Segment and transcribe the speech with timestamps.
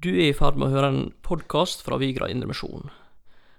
[0.00, 2.88] Du er i ferd med å høre en podkast fra Vigra Indremisjon.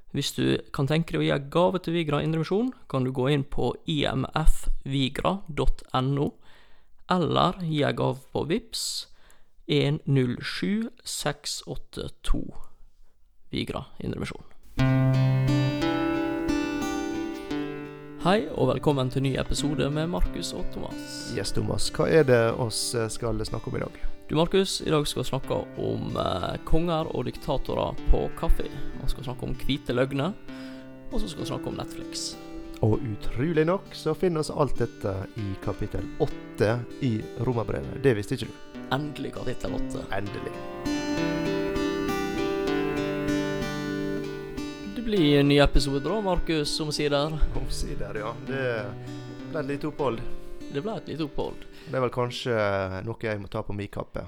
[0.10, 3.30] Hvis du kan tenke deg å gi en gave til Vigra Indremisjon, kan du gå
[3.30, 5.38] inn på imfvigra.no,
[7.14, 9.14] eller gi en gave på VIPS
[9.70, 12.42] 107682
[13.54, 14.42] Vigra Indremisjon.
[18.26, 21.30] Hei, og velkommen til ny episode med Markus og Thomas.
[21.38, 21.94] Yes, Thomas.
[21.94, 23.94] Hva er det oss eh, skal snakke om i dag?
[24.32, 28.64] Du, Markus, i dag skal vi snakke om eh, konger og diktatorer på kaffe.
[28.64, 30.32] Vi skal snakke om hvite løgner,
[31.12, 32.30] og så skal vi snakke om Netflix.
[32.80, 37.12] Og utrolig nok så finner oss alt dette i kapittel åtte i
[37.44, 38.00] Romerbrevet.
[38.08, 38.80] Det visste ikke du?
[38.96, 40.08] Endelig kapittel åtte.
[40.16, 40.56] Endelig.
[44.96, 47.36] Det blir en ny episode da, Markus, omsider.
[47.66, 48.32] Omsider, ja.
[48.48, 48.70] Det
[49.52, 50.24] ble litt opphold.
[50.72, 51.66] Det ble et lite opphold.
[51.88, 52.54] Det er vel kanskje
[53.04, 54.28] noe jeg må ta på min kappe.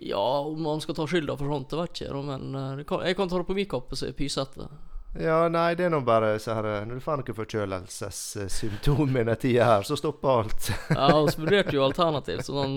[0.00, 3.02] Ja, om man skal ta skylda for sånt, det vet jeg, ikke, men eh, kan,
[3.02, 4.68] jeg kan ta det på min kappe, så jeg er pysete.
[5.18, 9.64] Ja, nei, det er nå bare så her Når du får noen forkjølelsessymptomer denne tida
[9.66, 10.68] her, så stopper alt.
[10.94, 12.76] Ja, vi vurderte jo alternativt, sånn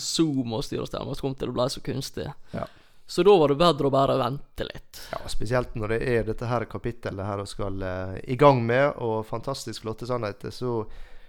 [0.00, 2.26] Zoom og styr og stemme, så kom til det ble så kunstig.
[2.56, 2.66] Ja.
[3.06, 5.02] Så da var det bedre å bare vente litt.
[5.12, 8.96] Ja, Spesielt når det er dette her kapittelet her og skal uh, i gang med,
[9.04, 10.80] og fantastisk flotte sannheter, så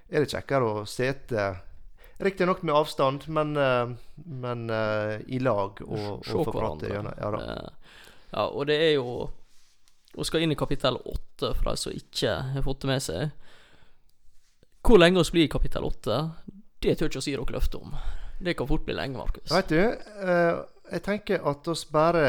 [0.10, 1.54] er det kjekkere å sete
[2.24, 7.14] Riktignok med avstand, men, eh, men eh, i lag og, og få prate gjennom.
[7.18, 7.32] Ja.
[7.42, 7.96] Eh,
[8.34, 9.30] Ja, og det er jo
[10.16, 13.32] Vi skal inn i kapittel åtte, for de som ikke har fått det med seg.
[14.86, 16.18] Hvor lenge vi blir i kapittel åtte,
[16.86, 17.96] det tør ikke å si dere løfte om.
[18.40, 19.50] Det kan fort bli lenge, Markus.
[19.50, 19.80] Vet du,
[20.92, 22.26] jeg tenker at oss bare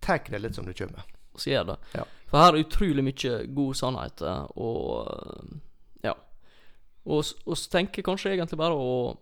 [0.00, 1.04] tar det litt som det kommer.
[1.36, 1.76] Vi gjør det.
[1.98, 2.06] Ja.
[2.30, 4.24] For her er utrolig mye god sannhet,
[4.56, 5.60] og.
[7.06, 9.16] Og vi tenker kanskje egentlig bare å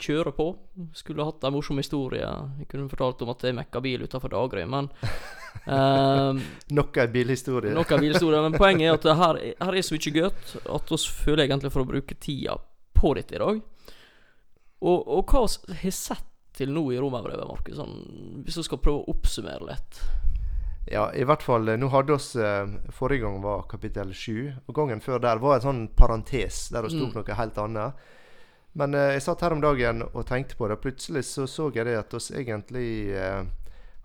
[0.00, 0.46] kjøre på.
[0.96, 2.24] Skulle hatt en morsom historie.
[2.62, 4.88] Jeg kunne fortalt om at jeg mekka bil utafor Dagerøy, men
[5.66, 6.40] um,
[6.78, 7.74] Nok en bilhistorie.
[7.76, 10.94] Nok av bilhistorier, men poenget er at her, er- her er så mye godt at
[10.94, 12.56] vi føler egentlig for å bruke tida
[12.96, 13.60] på dette i dag.
[14.80, 16.26] Og, og hva vi har sett
[16.56, 20.00] til nå i romerbrevet, Markus, sånn, hvis vi skal prøve å oppsummere litt.
[20.90, 21.68] Ja, i hvert fall.
[21.68, 25.56] eh, Nå hadde oss eh, Forrige gang var kapittel sju, og gangen før der var
[25.60, 27.14] en sånn parentes der det sto Mm.
[27.14, 27.94] noe helt annet.
[28.74, 31.86] Men eh, jeg satt her om dagen og tenkte på det, plutselig så så jeg
[31.86, 33.44] det at oss egentlig eh,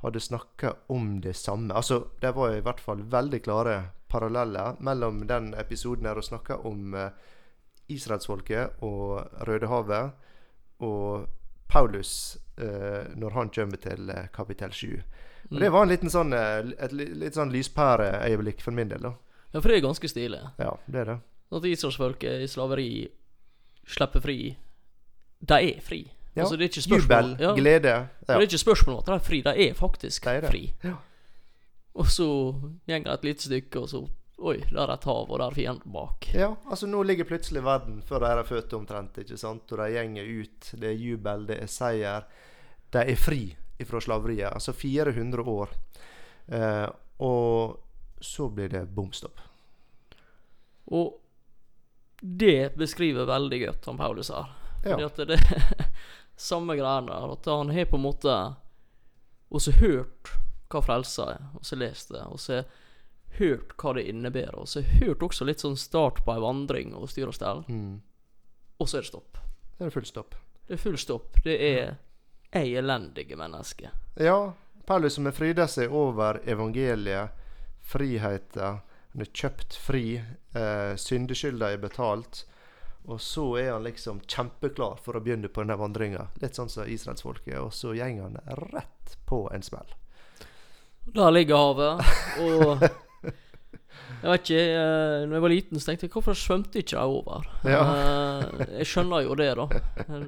[0.04, 1.74] hadde snakka om det samme.
[1.74, 3.76] Altså, det var i hvert fall veldig klare
[4.10, 7.10] paralleller mellom den episoden der vi snakka om eh,
[7.90, 10.12] israelsfolket og Rødehavet,
[10.80, 11.28] og
[11.68, 15.02] Paulus eh, når han kommer til kapittel sju.
[15.52, 19.02] Og Det var en liten sånn, eh, et litt sånn lyspæreøyeblikk for min del.
[19.02, 19.14] da.
[19.54, 20.42] Ja, for det er ganske stilig.
[20.60, 21.20] Ja, det er det.
[21.56, 22.90] At israelsfolket i slaveri
[23.88, 24.58] slipper fri.
[25.40, 26.02] De er fri.
[26.36, 26.44] Ja.
[26.44, 27.94] Altså, det er ikke spørsmål Jubel, ja, glede.
[28.28, 30.50] Det er ikke spørsmål om at de er fri, de er faktisk det er det.
[30.50, 30.64] fri.
[30.84, 30.96] Ja.
[31.96, 32.28] Og så
[32.88, 34.08] går et lite stykke, og så
[34.38, 36.26] Oi, der er et hav, og der er fienden bak.
[36.34, 39.72] ja, altså nå ligger plutselig verden før de er født omtrent, ikke sant?
[39.72, 40.72] Og de gjenger ut.
[40.76, 42.26] Det er jubel, det er seier.
[42.92, 44.54] De er fri fra slaveriet.
[44.54, 45.70] Altså 400 år.
[46.48, 46.88] Eh,
[47.20, 47.80] og
[48.22, 49.40] så blir det bom stopp.
[50.86, 51.18] Og
[52.22, 54.46] det beskriver veldig godt han Paulus her.
[54.84, 55.08] Fordi Ja.
[55.08, 55.86] at det er
[56.38, 57.32] samme greiene der.
[57.34, 58.36] At han har på en måte
[59.52, 60.32] også hørt
[60.70, 62.64] hva frelsa er, og så lest det, og så
[63.38, 67.10] hørt hva det innebærer, og så hørt også litt sånn start på ei vandring og
[67.12, 68.02] styr og stell, Mm.
[68.80, 69.38] og så er det stopp.
[69.78, 70.36] Det er full stopp.
[70.68, 71.38] Det er full stopp.
[71.44, 71.98] Det er
[72.56, 73.92] ei elendige menneske.
[74.16, 74.54] Ja,
[74.86, 77.30] Paulus som har fryda seg over evangeliet,
[77.84, 78.82] friheten.
[79.14, 80.18] Han er kjøpt fri.
[80.56, 82.46] Eh, Syndeskylda er betalt.
[83.06, 86.28] Og så er han liksom kjempeklar for å begynne på denne vandringa.
[86.42, 87.60] Litt sånn som israelsfolket.
[87.62, 88.40] Og så går han
[88.74, 89.94] rett på en smell.
[91.14, 92.06] Der ligger havet,
[92.42, 92.82] og
[94.26, 97.18] Jeg vet ikke, eh, når jeg var liten, så tenkte jeg hvorfor svømte ikke jeg
[97.20, 97.46] over?
[97.62, 99.66] Eh, jeg skjønner jo det, da.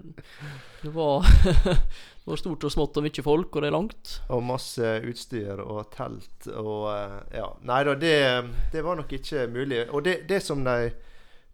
[0.84, 1.26] Det var,
[2.28, 4.10] det var stort og smått og mye folk, og det er langt.
[4.36, 7.46] Og masse utstyr og telt og eh, Ja.
[7.64, 8.16] Nei da, det,
[8.74, 9.86] det var nok ikke mulig.
[9.96, 10.90] Og det, det som de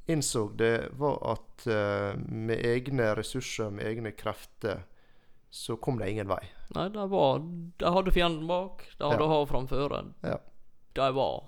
[0.09, 4.81] innså, det var at eh, med egne ressurser, med egne krefter,
[5.53, 6.41] så kom det ingen vei.
[6.73, 7.37] Nei, de var
[7.77, 9.29] De hadde fienden bak, de hadde Ja.
[9.29, 9.93] hav framfor.
[10.25, 10.39] Ja.
[10.97, 11.43] De var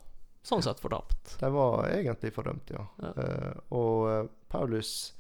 [0.46, 1.40] sånn sett fortapt.
[1.42, 2.86] De var egentlig fordømt, ja.
[3.02, 3.16] Ja.
[3.26, 5.16] Eh, og Paulus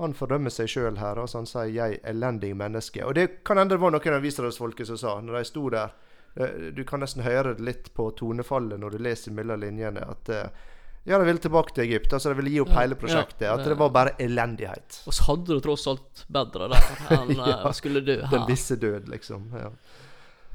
[0.00, 1.18] han fordømmer seg sjøl her.
[1.20, 3.04] Altså han sier 'jeg elendig menneske'.
[3.04, 5.90] Og det kan hende det var noen av Israelsfolket som sa, når de sto der
[6.36, 10.28] eh, Du kan nesten høre det litt på tonefallet når du leser mellom linjene, at
[10.28, 10.48] eh,
[11.04, 12.12] Ja, de ville tilbake til Egypt.
[12.12, 13.40] Altså de ville gi opp hele prosjektet.
[13.42, 15.02] ja, At det- var bare elendighet.
[15.06, 16.82] Og så hadde det tross alt bedre der
[17.18, 19.50] enn Ja, ja, skulle dø Den visse død, liksom.
[19.52, 19.68] Ja.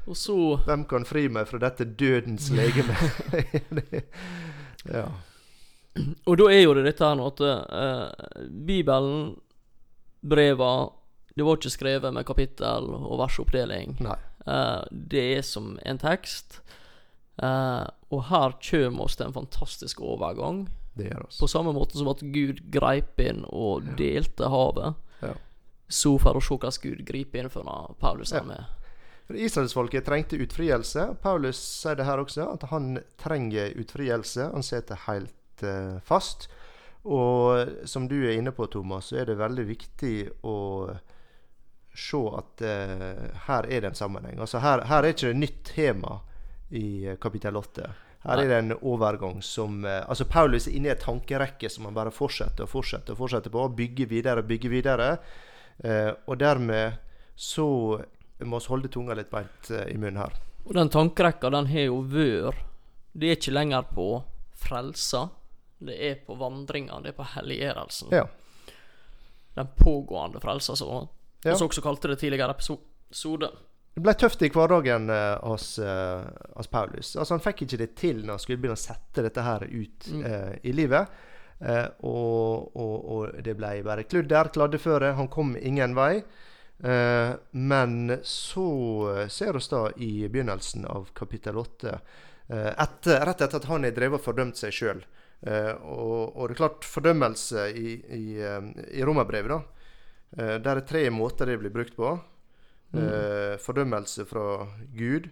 [0.08, 2.96] Og så Hvem kan fri meg fra dette dødens legeme?
[4.92, 5.04] ja.
[6.28, 9.36] Og da er jo det dette her nå at eh, Bibelen,
[10.20, 10.72] breva,
[11.34, 13.98] det var ikke skrevet med kapittel og versoppdeling.
[14.02, 16.60] Eh, det er som en tekst.
[17.42, 20.66] Eh, og her kommer oss til en fantastisk overgang.
[20.98, 21.38] Det gjør oss.
[21.38, 24.98] På samme måte som at Gud greip inn og delte havet.
[25.22, 25.36] Ja.
[25.88, 28.74] Så for å se hvordan Gud griper inn for når Paulus er med.
[29.28, 31.04] For Israelsfolket trengte utfrielse.
[31.22, 34.48] Paulus sier det her også, at han trenger utfrielse.
[34.54, 36.48] Han sitter helt eh, fast.
[37.08, 40.16] Og som du er inne på, Thomas, så er det veldig viktig
[40.46, 40.56] å
[41.98, 44.38] se at eh, her er det en sammenheng.
[44.38, 46.18] Altså her, her er ikke det nytt tema
[46.74, 47.88] i eh, kapittel 8.
[48.26, 51.94] Her er det en overgang som Altså Paulus er inne i et tankerekke som han
[51.94, 53.68] bare fortsetter og fortsetter og fortsetter på.
[53.78, 55.06] Bygger videre og bygger videre.
[56.26, 56.98] Og dermed
[57.38, 57.68] så
[58.42, 60.34] må vi holde tunga litt beint i munnen her.
[60.68, 62.66] Og den tankerekka, den har jo vært
[63.14, 64.08] Det er ikke lenger på
[64.58, 65.28] frelsa.
[65.78, 68.10] Det er på vandringa, det er på helliggjørelsen.
[68.12, 68.24] Ja.
[69.54, 71.08] Den pågående frelsa, som
[71.44, 71.52] Ja.
[71.54, 73.50] også kalte det tidligere episode.
[73.94, 76.24] Det ble tøft i hverdagen eh, hos, eh,
[76.56, 77.16] hos Paulus.
[77.16, 80.06] Altså Han fikk ikke det til når han skulle begynne å sette dette her ut
[80.12, 80.24] Mm.
[80.24, 81.08] eh, i livet.
[81.60, 85.14] Eh, og, og, og det ble bare kludder, kladdeføre.
[85.16, 86.22] Han kom ingen vei.
[86.84, 88.66] Eh, men så
[89.22, 91.98] eh, ser vi da i begynnelsen av kapittel 8
[92.50, 95.02] eh, etter, Rett etter at han har drevet og fordømt seg sjøl.
[95.46, 99.60] Eh, og, og det er klart, fordømmelse i, i, eh, i romerbrevet, da.
[100.34, 102.18] Eh, der er tre måter det blir brukt på.
[102.88, 103.58] Mm.
[103.60, 104.64] fordømmelse fra
[104.96, 105.26] Gud,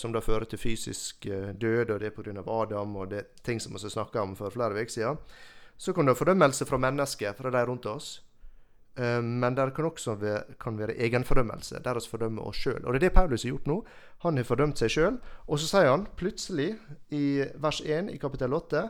[0.00, 1.26] som da fører til fysisk
[1.60, 2.40] død, og det er pga.
[2.40, 5.18] Adam, og det er ting som vi snakka om for flere uker siden.
[5.76, 8.22] Så kan det være fordømmelse fra mennesker, fra de rundt oss.
[8.96, 12.86] Men det kan også være, kan være egenfordømmelse, der vi fordømmer oss sjøl.
[12.86, 13.84] Og det er det Paulus har gjort nå.
[14.24, 15.20] Han har fordømt seg sjøl.
[15.46, 16.78] Og så sier han plutselig,
[17.10, 18.88] i vers 1 i kapittel 8,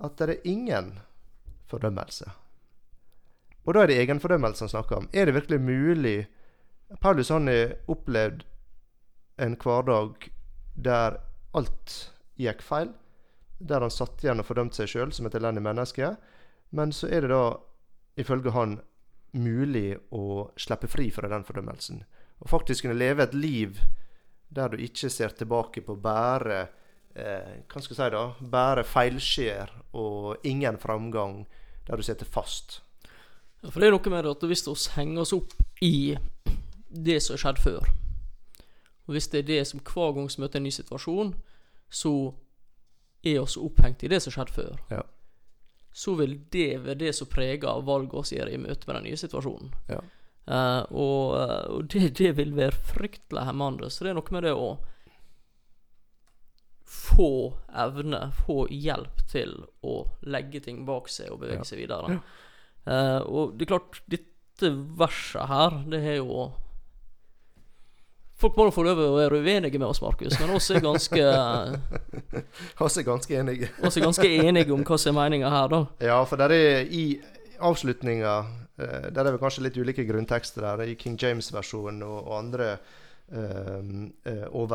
[0.00, 0.94] at det er ingen
[1.70, 2.30] fordømmelse.
[3.66, 5.08] Og da er det egenfordømmelse han snakker om.
[5.12, 6.18] Er det virkelig mulig
[7.00, 8.42] Paulus han har opplevd
[9.40, 10.30] en hverdag
[10.74, 11.20] der
[11.54, 11.96] alt
[12.40, 12.90] gikk feil.
[13.60, 16.14] Der han satt igjen og fordømte seg sjøl som et elendig menneske.
[16.74, 17.44] Men så er det da,
[18.18, 18.80] ifølge han,
[19.30, 22.02] mulig å slippe fri fra den fordømmelsen.
[22.42, 23.78] Og faktisk kunne leve et liv
[24.50, 26.64] der du ikke ser tilbake på bare
[27.16, 28.22] eh, Hva skal jeg si da?
[28.52, 31.46] Bare feilskjær og ingen framgang,
[31.86, 32.80] der du sitter fast.
[33.62, 35.52] Ja, For det er noe med det at hvis vi henger oss opp
[35.82, 36.16] i
[36.90, 37.88] det som har skjedd før,
[39.06, 41.32] og hvis det er det som hver gang vi møter en ny situasjon,
[41.90, 42.12] så
[43.26, 45.02] er oss opphengt i det som har skjedd før, Ja.
[45.92, 49.18] så vil det være det som preger valget vi gjør i møte med den nye
[49.20, 49.74] situasjonen.
[49.90, 50.00] Ja.
[50.50, 53.90] Uh, og eh, og det, det vil være fryktelig hemmende.
[53.90, 54.78] Så det er noe med det å
[56.90, 59.52] få evne, få hjelp til
[59.86, 61.68] å legge ting bak seg og bevege Ja.
[61.68, 62.16] seg videre.
[62.88, 66.50] Uh, og det er klart, dette verset her, det har jo
[68.40, 71.24] Folk må få lov til å være uenige med oss, Markus, men oss er ganske
[72.86, 73.68] Oss er ganske enige.
[73.84, 75.80] oss er ganske enige om hva som er meninga her, da.
[76.00, 77.20] Ja, for der er i
[77.60, 78.32] avslutninga
[78.80, 80.86] eh, Der er vel kanskje litt ulike grunntekster der.
[80.88, 82.70] I King James-versjonen og, og andre
[83.32, 84.68] eh, eh,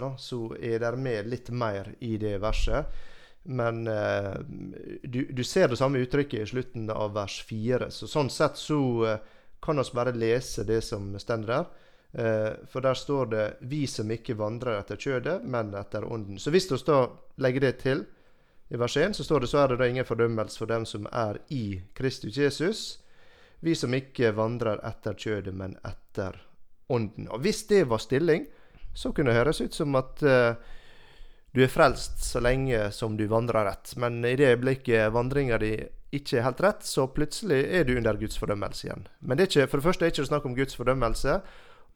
[0.00, 2.86] da, så er det med litt mer i det verset.
[3.44, 4.34] Men eh,
[5.02, 7.90] du, du ser det samme uttrykket i slutten av vers 4.
[7.90, 9.18] Så sånn sett så
[9.64, 11.72] kan vi bare lese det som står der.
[12.70, 16.38] For der står det 'Vi som ikke vandrer etter kjødet, men etter ånden'.
[16.38, 17.08] Så hvis vi da
[17.42, 18.04] legger det til
[18.68, 21.06] i vers 1 så står det så er det da ingen fordømmelse for dem som
[21.12, 22.98] er i Kristus Jesus.
[23.60, 26.40] Vi som ikke vandrer etter kjødet, men etter
[26.92, 27.28] ånden.
[27.32, 28.46] Og hvis det var stilling,
[28.94, 30.54] så kunne det høres ut som at uh,
[31.54, 33.94] du er frelst så lenge som du vandrer rett.
[33.96, 35.76] Men i det øyeblikket vandringa di
[36.14, 39.06] ikke er helt rett, så plutselig er du under Guds fordømmelse igjen.
[39.20, 41.38] Men det ikke, for det første er det ikke snakk om Guds fordømmelse.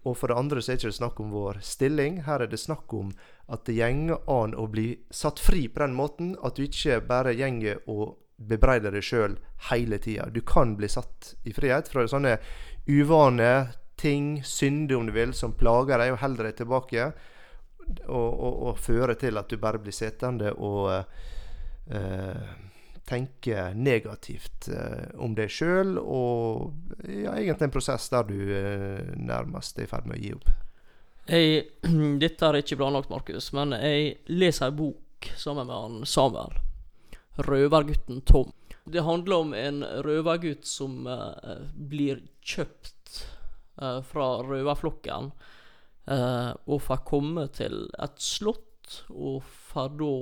[0.06, 2.20] Og for det andre så er det ikke snakk om vår stilling.
[2.26, 3.10] Her er det snakk om
[3.50, 7.34] at det gjenger an å bli satt fri på den måten at du ikke bare
[7.34, 9.34] gjenger og bebreider deg sjøl
[9.72, 10.28] hele tida.
[10.30, 12.36] Du kan bli satt i frihet fra sånne
[12.86, 13.50] uvane
[13.98, 17.10] ting, synder om du vil, som plager deg og holder deg tilbake.
[18.04, 22.48] Og, og, og fører til at du bare blir sittende og uh,
[23.08, 29.80] tenke negativt uh, om deg sjøl, og ja, egentlig en prosess der du uh, nærmest
[29.80, 30.50] er i ferd med å gi opp.
[31.28, 31.64] Jeg,
[32.24, 36.60] dette er ikke planlagt, Markus, men jeg leser ei bok sammen med han Samuel.
[37.48, 38.52] røvergutten Tom.
[38.88, 42.97] Det handler om en røvergutt som uh, blir kjøpt
[43.82, 45.30] eh, fra røverflokken,
[46.10, 48.64] eh, og får komme til et slott,
[49.10, 50.12] og får da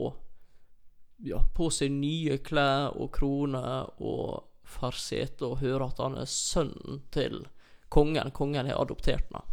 [1.30, 6.30] ja, på seg nye klær og kroner, og får sete og høre at han er
[6.30, 7.44] sønnen til
[7.88, 8.32] kongen.
[8.34, 9.46] Kongen har adoptert ham.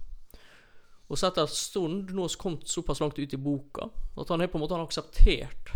[1.12, 4.42] Og så etter en stund, nå har kommet såpass langt ut i boka, at han
[4.42, 5.74] har på en måte akseptert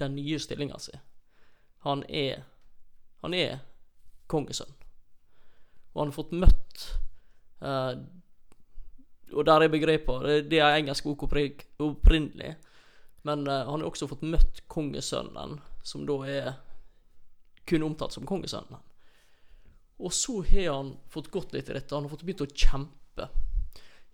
[0.00, 0.96] den nye stillinga si.
[1.84, 2.44] Han er
[3.24, 3.62] Han er
[4.28, 4.72] kongesønn.
[5.94, 6.82] Og han har fått møtt
[7.60, 7.94] eh,
[9.34, 11.24] Og der er begrepet det er engelsk ord
[11.78, 12.54] opprinnelig.
[13.24, 16.50] Men uh, han har også fått møtt kongesønnen, som da er
[17.64, 18.82] kun omtalt som kongesønnen.
[20.04, 21.94] Og så har han fått gått litt i dette.
[21.94, 23.30] Han har fått begynt å kjempe.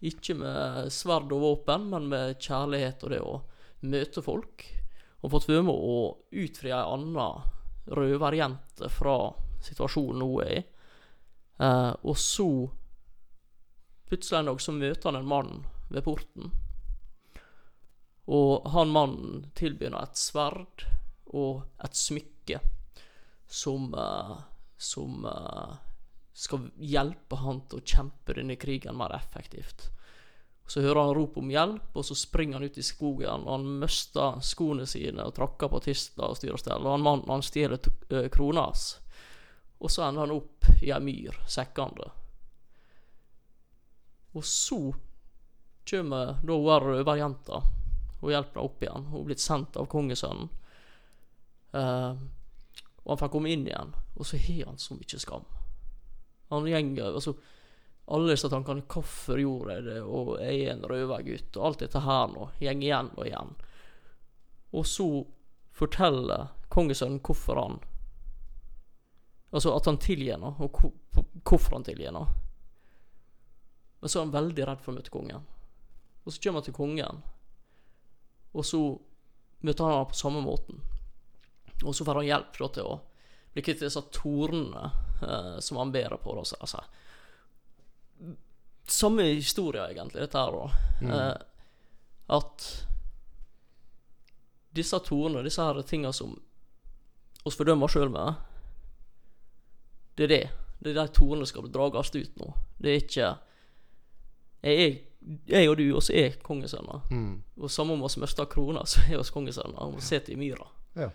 [0.07, 3.41] Ikke med sverd og våpen, men med kjærlighet og det å
[3.91, 4.67] møte folk.
[5.21, 5.97] Han har fått være med å
[6.45, 7.31] utfri ei anna
[7.91, 9.17] røverjente fra
[9.65, 10.63] situasjonen hun er i.
[11.61, 12.49] Uh, og så
[14.11, 16.51] Plutselig en dag så møter han en mann ved porten.
[18.27, 20.83] Og han mannen tilbyr ham et sverd
[21.31, 22.59] og et smykke
[23.51, 24.35] som eh,
[24.81, 25.73] Som eh,
[26.33, 29.91] skal hjelpe han til å kjempe denne krigen mer effektivt.
[30.67, 33.45] Så hører han rop om hjelp, og så springer han ut i skogen.
[33.45, 36.87] og Han mister skoene sine og trakker på tister og styr og stell.
[36.87, 38.87] Og han mannen han stjeler eh, krona hans.
[39.85, 42.09] Og så ender han opp i ei myr, sekkende.
[44.33, 44.81] Og så
[45.91, 47.63] kommer da her røverjenta
[48.21, 49.07] og hjelper henne opp igjen.
[49.11, 50.51] Hun er blitt sendt av kongesønnen.
[51.71, 52.19] Uh,
[53.05, 55.47] og han får komme inn igjen, og så har han så mye skam.
[56.51, 57.37] Han gjenger altså
[58.11, 62.01] Alle disse tankene 'Hvorfor gjorde jeg det?' og 'Jeg er en røvergutt', og alt dette
[62.01, 63.53] her nå gjenger igjen og igjen.
[64.73, 65.27] Og så
[65.71, 67.79] forteller kongesønnen hvorfor han
[69.53, 70.93] Altså at han tilgir henne, og
[71.45, 72.27] hvorfor han tilgir henne.
[74.01, 75.47] Men så er han veldig redd for å møte kongen.
[76.25, 77.21] Og så kommer han til kongen,
[78.51, 78.81] og så
[79.65, 80.81] møter han ham på samme måten.
[81.85, 82.99] Og så får han hjelp da, til å
[83.55, 84.91] bli kvitt disse tornene
[85.23, 86.35] eh, som han bærer på.
[86.37, 86.83] Da, så, altså.
[88.91, 91.15] Samme historie, egentlig, dette her, da.
[91.15, 91.37] Eh,
[92.37, 92.69] at
[94.77, 96.37] disse tornene, disse her tinga som
[97.47, 98.35] oss fordømmer sjøl med,
[100.19, 100.45] det er det.
[100.81, 102.53] Det er de tornene skal drages ut nå.
[102.81, 103.31] Det er ikke
[104.61, 105.01] Jeg,
[105.49, 107.03] jeg og du, oss er kongesønner.
[107.11, 107.41] Mm.
[107.61, 109.81] Og samme om oss mister krona, så er vi kongesønner.
[109.87, 110.69] Og sitter i myra.
[110.99, 111.11] Ja.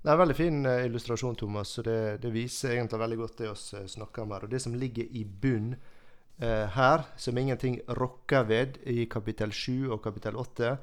[0.00, 1.74] Det er en veldig fin eh, illustrasjon, Thomas.
[1.78, 4.46] og det, det viser egentlig veldig godt det vi eh, snakker om her.
[4.46, 9.90] Og det som ligger i bunn eh, her, som ingenting rokker ved i kapittel 7
[9.92, 10.76] og kapittel 8,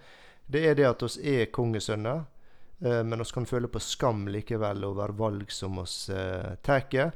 [0.47, 2.27] det er det at oss er kongesønner,
[2.85, 7.11] eh, men oss kan føle på skam likevel over valg som oss eh, tar.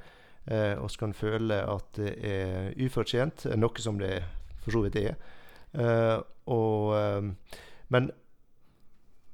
[0.81, 4.23] Oss kan føle at det er ufortjent, noe som det
[4.61, 5.15] for så vidt er.
[5.73, 6.17] Eh,
[6.53, 7.57] og, eh,
[7.93, 8.11] men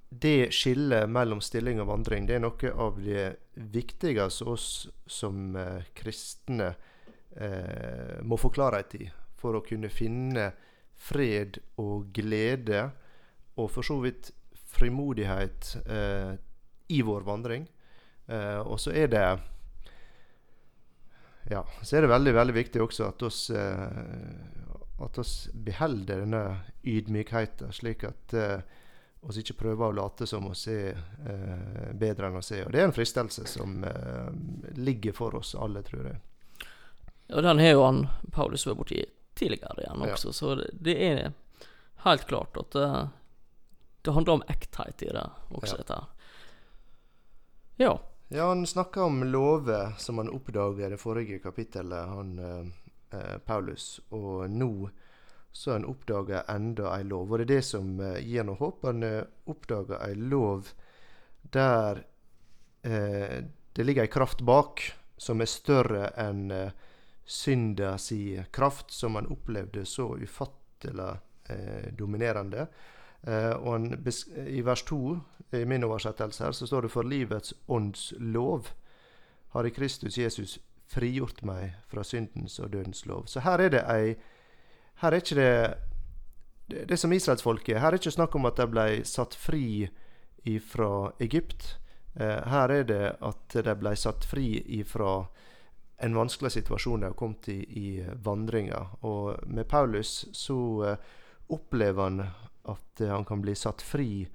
[0.09, 3.25] det skillet mellom stilling og vandring det er noe av det
[3.73, 6.71] viktigste oss som eh, kristne
[7.35, 10.51] eh, må få klarhet i for å kunne finne
[10.97, 12.87] fred og glede,
[13.57, 14.31] og for så vidt
[14.77, 16.33] frimodighet eh,
[16.93, 17.67] i vår vandring.
[18.25, 19.27] Eh, og så er det
[21.47, 24.01] ja, så er det veldig veldig viktig også at oss, eh,
[24.99, 26.41] at oss beholder denne
[26.83, 28.61] ydmykheten, slik at eh,
[29.21, 32.65] oss ikke prøver å late som oss er eh, bedre enn oss er.
[32.65, 34.31] Og det er en fristelse som eh,
[34.77, 36.17] ligger for oss alle, tror jeg.
[37.35, 38.01] Og den har jo han
[38.31, 39.03] Paulus vært borti
[39.37, 40.13] tidligere igjen Ja.
[40.15, 41.33] også, så det, det er
[42.05, 42.87] helt klart at det,
[44.07, 45.77] det handler om ekthet i det også, Ja.
[45.83, 46.07] dette her.
[47.77, 47.99] Ja.
[48.29, 52.65] Ja, han snakka om lover som han oppdaga i det forrige kapittelet, han eh,
[53.45, 53.99] Paulus.
[54.09, 54.89] Og nå
[55.57, 57.31] så han oppdaga enda ei lov.
[57.31, 58.83] Og det er det som eh, gir noe håp.
[58.85, 60.73] Han oppdager oppdaga ei lov
[61.53, 62.03] der
[62.83, 63.39] eh,
[63.73, 64.83] det ligger ei kraft bak
[65.17, 66.75] som er større enn eh,
[67.27, 71.09] synda si kraft, som han opplevde så ufattelig
[71.49, 72.67] eh, dominerende.
[73.21, 73.89] Eh, og han
[74.45, 75.01] I vers 2
[75.57, 78.69] i min oversettelse her, så står det 'For livets ånds lov
[79.55, 83.27] har i Kristus Jesus frigjort meg fra syndens og dødens lov'.
[83.27, 84.15] Så her er det ei
[84.97, 85.77] Her er ikke det
[86.69, 87.79] det, er som israelsfolket.
[87.79, 89.89] Her er ikke snakk om at de ble satt fri
[90.59, 91.77] fra Egypt.
[92.15, 95.27] Eh, her er det at de ble satt fri ifra
[95.97, 98.87] en vanskelig situasjon de har kommet i i vandringa.
[99.01, 100.97] Og med Paulus så eh,
[101.47, 102.21] opplever han
[102.67, 104.27] at han kan bli satt fri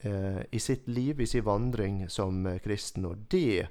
[0.00, 3.06] eh, i sitt liv, i sin vandring som eh, kristen.
[3.06, 3.66] Og det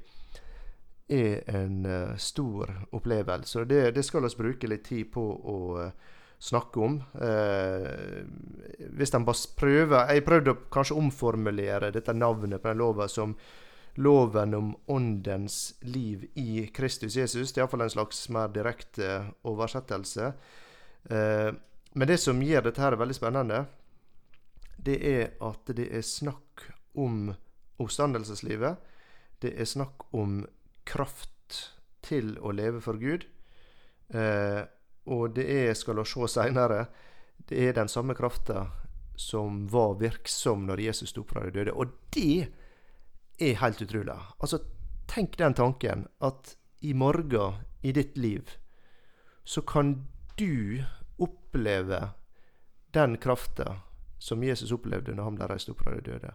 [1.10, 3.62] er en uh, stor opplevelse.
[3.62, 7.00] Og det, det, skal vi bruke litt tid på å uh, snakke om.
[7.16, 8.22] Uh,
[8.98, 13.36] hvis en bare prøver Jeg prøvde å kanskje omformulere dette navnet på den loven som
[14.00, 17.52] loven om åndens liv i Kristus Jesus.
[17.52, 19.10] Det er iallfall en slags mer direkte
[19.44, 20.32] oversettelse.
[21.10, 23.66] men det som gjør dette her veldig spennende,
[24.78, 26.64] det er at det er snakk
[26.96, 27.34] om
[27.80, 28.78] oppstandelseslivet.
[29.42, 30.46] Det er snakk om
[30.90, 31.62] kraft
[32.06, 33.26] til å leve for Gud.
[34.10, 34.62] Eh,
[35.10, 36.86] og det er, skal vi se seinere,
[37.50, 38.68] det er den samme krafta
[39.20, 41.74] som var virksom når Jesus sto fra de døde.
[41.74, 42.50] Og det
[43.40, 44.16] er helt utrolig.
[44.40, 44.62] Altså,
[45.10, 48.50] tenk den tanken at i morgen i ditt liv
[49.44, 49.96] så kan
[50.38, 50.84] du
[51.18, 52.12] oppleve
[52.96, 53.82] den krafta
[54.20, 56.32] som Jesus opplevde når han ble reist opp fra de døde.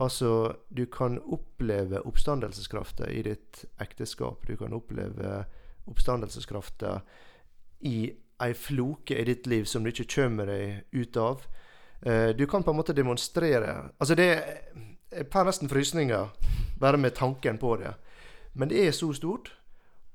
[0.00, 4.46] Altså, du kan oppleve oppstandelseskrafta i ditt ekteskap.
[4.46, 5.44] Du kan oppleve
[5.90, 7.00] oppstandelseskrafta
[7.84, 11.44] i ei floke i ditt liv som du ikke kommer deg ut av.
[12.06, 16.30] Uh, du kan på en måte demonstrere Altså, det er per nesten frysninger
[16.80, 17.92] bare med tanken på det.
[18.54, 19.52] Men det er så stort.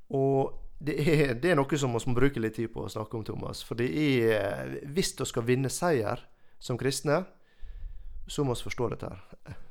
[0.09, 3.19] Og det er, det er noe som vi må bruke litt tid på å snakke
[3.19, 3.61] om, Thomas.
[3.63, 6.25] For det er Hvis vi skal vinne seier
[6.59, 7.21] som kristne,
[8.27, 9.61] så må vi forstå dette her.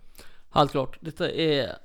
[0.54, 0.98] Helt klart.
[1.02, 1.78] Dette er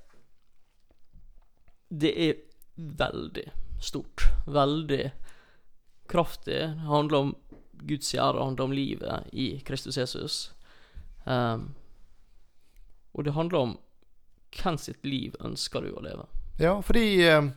[1.90, 2.34] Det er
[2.76, 3.48] veldig
[3.82, 4.28] stort.
[4.46, 5.12] Veldig
[6.10, 6.54] kraftig.
[6.54, 7.36] Det handler om
[7.80, 10.54] Guds gjerde, det handler om livet i Kristus Jesus.
[11.24, 11.74] Um,
[13.14, 13.78] og det handler om
[14.54, 16.26] hvem sitt liv ønsker du å leve.
[16.60, 17.50] Ja, fordi uh,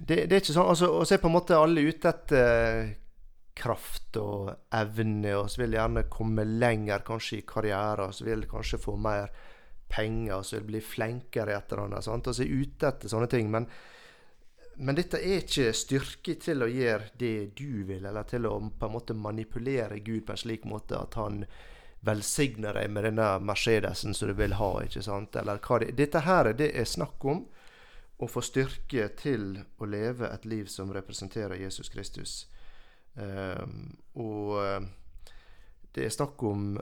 [0.00, 2.92] det, det, er ikke sånn altså, så er på en måte alle ute etter
[3.54, 8.80] kraft og evne, og så vil gjerne komme lenger kanskje i karrieren, så vil kanskje
[8.80, 9.32] få mer
[9.92, 12.04] penger, så vil bli flinkere i et eller annet.
[12.04, 12.28] Sant?
[12.28, 13.50] Og så er ute etter sånne ting.
[13.52, 13.68] Men,
[14.80, 18.88] men dette er ikke styrke til å gjøre det du vil, eller til å på
[18.88, 21.44] en måte manipulere Gud på en slik måte at han
[22.02, 24.72] velsigner deg med denne Mercedesen som du vil ha.
[24.82, 25.36] ikke sant?
[25.38, 27.44] Eller hva det Dette her det er snakk om
[28.22, 32.46] å få styrke til å leve et liv som representerer Jesus Kristus.
[33.20, 34.88] Ehm, og eh,
[35.94, 36.76] det er snakk om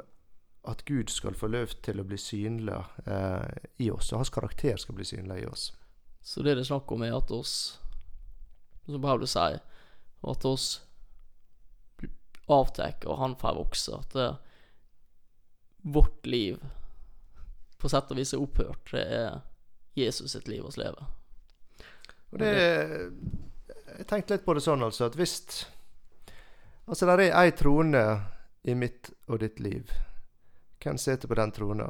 [0.71, 4.77] at Gud skal få lov til å bli synlig eh, i oss, og hans karakter
[4.79, 5.71] skal bli synlig i oss.
[6.21, 7.81] Så det det er snakk om, er at oss,
[8.87, 9.63] som Paulus sier,
[10.21, 10.69] at oss
[12.51, 13.97] avtar, og han får vokse.
[13.97, 14.29] At det,
[15.83, 16.61] vårt liv
[17.81, 18.91] på sett og vis er opphørt.
[18.93, 19.39] Det er
[19.97, 21.07] Jesus sitt liv oss lever.
[22.31, 22.51] Og det,
[23.97, 25.39] Jeg tenkte litt på det sånn, altså, at hvis
[26.91, 28.01] Altså, det er ei trone
[28.67, 29.93] i mitt og ditt liv.
[30.83, 31.87] Hvem sitter på den trona?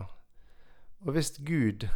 [1.06, 1.86] Og hvis Gud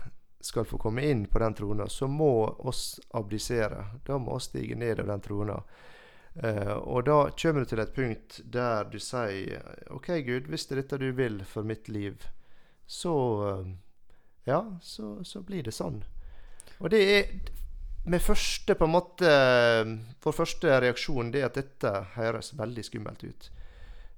[0.40, 3.82] skal få komme inn på den trona, så må oss abdisere.
[4.06, 5.58] Da må oss stige ned av den trona.
[6.34, 10.74] Uh, og da kommer du til et punkt der du sier OK, Gud, hvis det
[10.74, 12.24] er dette du vil for mitt liv,
[12.86, 13.12] så
[13.44, 13.68] uh,
[14.48, 16.02] Ja, så, så, blir det sånn.
[16.80, 17.30] Og det er
[18.04, 19.30] med første på en måte
[20.24, 23.48] Vår første reaksjon er at dette høres veldig skummelt ut.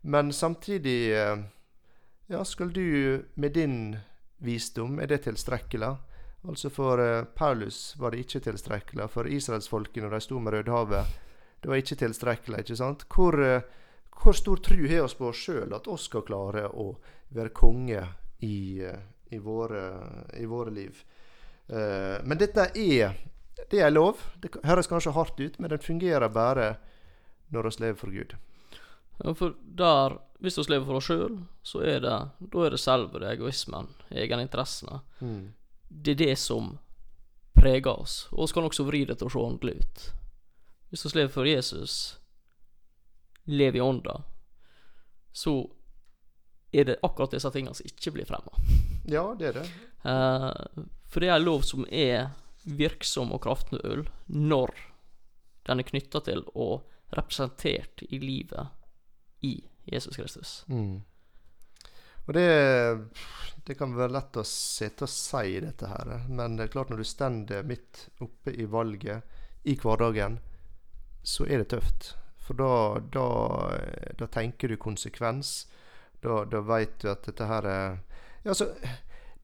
[0.07, 1.39] Men samtidig eh,
[2.27, 3.97] Ja, skal du med din
[4.43, 5.95] visdom, er det tilstrekkelig?
[6.47, 9.07] Altså For uh, Paulus var det ikke tilstrekkelig.
[9.11, 11.15] For israelsfolket når de sto med Rødehavet,
[11.63, 12.59] det var ikke tilstrekkelig.
[12.59, 13.07] ikke sant?
[13.11, 13.63] Hvor, uh,
[14.23, 16.93] hvor stor tru har vi på oss sjøl at oss skal klare å
[17.35, 18.03] være konge
[18.43, 18.83] i,
[19.31, 19.87] i, våre,
[20.39, 21.05] i våre, liv?
[21.67, 23.17] men dette er
[23.71, 24.21] det er lov.
[24.43, 26.77] Det høres kanskje hardt ut, men den fungerer bare
[27.53, 28.37] når vi lever for Gud.
[29.25, 32.17] Ja, for der, hvis vi lever for oss sjøl, så er det
[32.53, 35.01] da er det selve det egoismen, egeninteressene.
[35.21, 35.55] Mm.
[35.89, 36.77] Det er det som
[37.57, 38.27] preger oss.
[38.33, 40.07] Og vi kan også vri det til å se ordentlig ut.
[40.91, 42.19] Hvis vi lever for Jesus,
[43.47, 44.21] lever i ånda,
[45.33, 45.59] så
[46.73, 48.53] er det akkurat disse tingene som ikke blir fremma.
[49.09, 49.67] Ja, det er det.
[50.05, 52.29] Uh, for det er en lov som er
[52.67, 54.75] virksom og kraftfull når
[55.67, 58.67] den er knytta til og representert i livet
[59.47, 60.65] i Jesus Kristus.
[60.67, 61.03] Mm.
[62.27, 62.49] Og det,
[63.67, 67.03] det kan være lett å sitte og si dette her, men det er klart når
[67.03, 70.41] du står midt oppe i valget i hverdagen,
[71.23, 72.15] så er det tøft.
[72.47, 73.27] For da, da,
[74.19, 75.67] da tenker du konsekvens.
[76.23, 77.97] Da, da veit du at dette her er
[78.47, 78.71] ja, altså,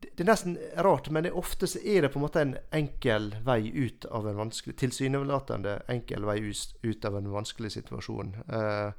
[0.02, 3.60] det er nesten rart, men ofte så er det på en måte en enkel vei
[3.70, 8.34] ut av en vanskelig Tilsynelatende enkel vei ut, av en vanskelig situasjon.
[8.48, 8.90] Eh,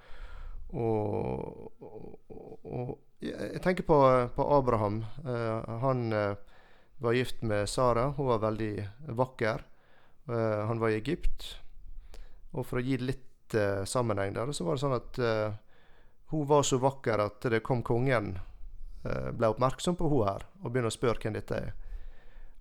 [0.74, 4.00] og, og, og, jeg tenker på,
[4.36, 5.04] på Abraham.
[5.24, 6.56] Eh, han eh,
[7.04, 8.10] var gift med Sara.
[8.18, 8.74] Hun var veldig
[9.20, 9.64] vakker.
[10.30, 11.46] Eh, han var i Egypt.
[12.54, 15.62] Og for å gi litt eh, sammenheng der, så var det sånn at eh,
[16.34, 18.36] hun var så vakker at det kom kongen
[19.04, 21.74] ble oppmerksom på hun her, og begynner å spørre hvem dette er.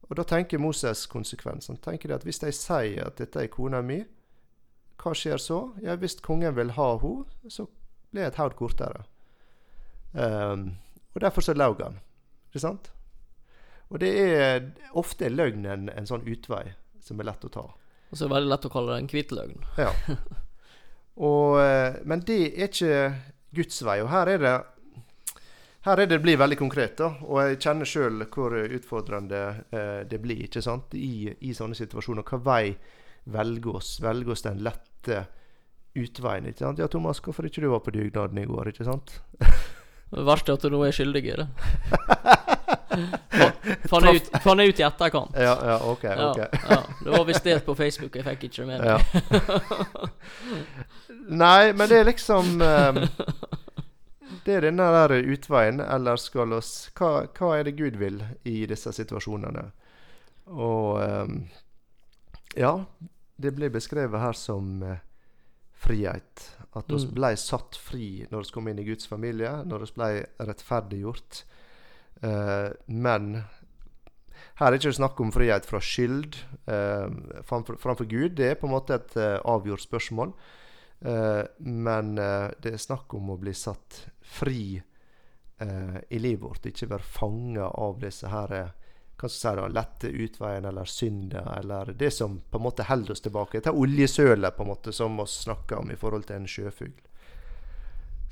[0.09, 1.77] Og Da tenker Moses konsekvensen.
[1.77, 4.05] tenker de at Hvis de sier at dette er kona mi,
[5.03, 5.73] hva skjer så?
[5.83, 7.67] Ja, Hvis kongen vil ha henne, så
[8.11, 9.05] blir et haud kortere.
[10.13, 10.77] Um,
[11.15, 12.01] og derfor så laug han.
[12.51, 12.91] Ikke sant?
[13.89, 17.65] Og det er ofte er løgn en, en sånn utvei som er lett å ta.
[18.11, 19.65] Og så er det veldig lett å kalle det en hvit løgn.
[19.81, 19.93] Ja.
[21.29, 23.01] Og, eh, men det er ikke
[23.57, 23.99] Guds vei.
[24.05, 24.55] Og her er det
[25.83, 27.09] her er det blir veldig konkret, da.
[27.27, 29.41] Og jeg kjenner sjøl hvor utfordrende
[29.75, 30.95] eh, det blir ikke sant?
[30.95, 32.23] I, i sånne situasjoner.
[32.27, 32.77] Hva vei
[33.35, 33.97] velger oss?
[34.03, 35.25] Velger oss den lette
[35.99, 36.47] utveien?
[36.47, 36.79] ikke sant?
[36.83, 38.69] Ja, Thomas, hvorfor ikke du var på dugnaden i går?
[38.73, 39.09] ikke sant?
[40.13, 41.49] Det verste er at du nå er skyldig i det.
[43.89, 45.37] Fant jeg, ut i etterkant.
[45.37, 46.05] Ja, ja, ok.
[46.05, 46.39] ok.
[46.39, 46.83] Ja, ja.
[47.01, 48.89] Det var visst delt på Facebook, jeg fikk ikke med meg.
[48.93, 48.99] Ja.
[51.43, 52.97] Nei, men det er liksom um,
[54.43, 55.81] Det er denne der utveien.
[55.81, 59.69] Eller skal oss hva, hva, er det Gud vil i disse situasjonene?
[60.53, 61.39] Og um,
[62.59, 62.75] Ja,
[63.41, 64.99] det blir beskrevet her som uh,
[65.73, 66.49] frihet.
[66.73, 67.15] At vi mm.
[67.17, 70.11] ble satt fri når vi kom inn i Guds familie, når vi ble
[70.51, 71.43] rettferdiggjort.
[72.23, 73.43] Uh, men
[74.59, 76.37] her er det ikke snakk om frihet fra skyld
[76.71, 77.09] uh,
[77.47, 78.37] framfor, framfor, Gud.
[78.39, 80.35] Det er på en måte et uh, avgjort spørsmål.
[81.03, 86.67] Men det er snakk om å bli satt fri i livet vårt.
[86.71, 88.55] Ikke være fanga av disse her
[89.23, 93.15] hva skal si da, lette utveiene eller synder, eller det som på en måte holder
[93.15, 93.61] oss tilbake.
[93.63, 96.97] Ta oljesølet på en måte som vi snakker om i forhold til en sjøfugl.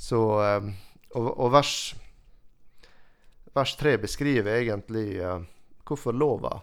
[0.01, 0.21] Så,
[1.15, 1.75] og, og vers,
[3.55, 5.21] vers 3 beskriver egentlig
[5.87, 6.57] hvorfor lova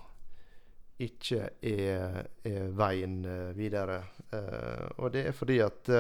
[1.03, 3.99] ikke er, er veien uh, videre.
[4.31, 5.91] Uh, og det er fordi at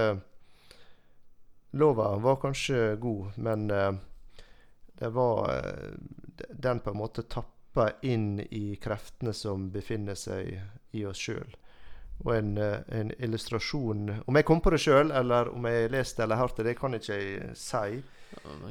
[1.77, 3.67] lova var kanskje god, men
[4.97, 5.51] det var
[6.49, 10.57] Den på en måte tappet inn i kreftene som befinner seg
[10.97, 11.55] i oss sjøl.
[12.25, 16.23] Og en, eh, en, illustrasjon Om jeg kom på det sjøl, eller om jeg leste
[16.23, 18.01] eller hørte det, kan ikke jeg si.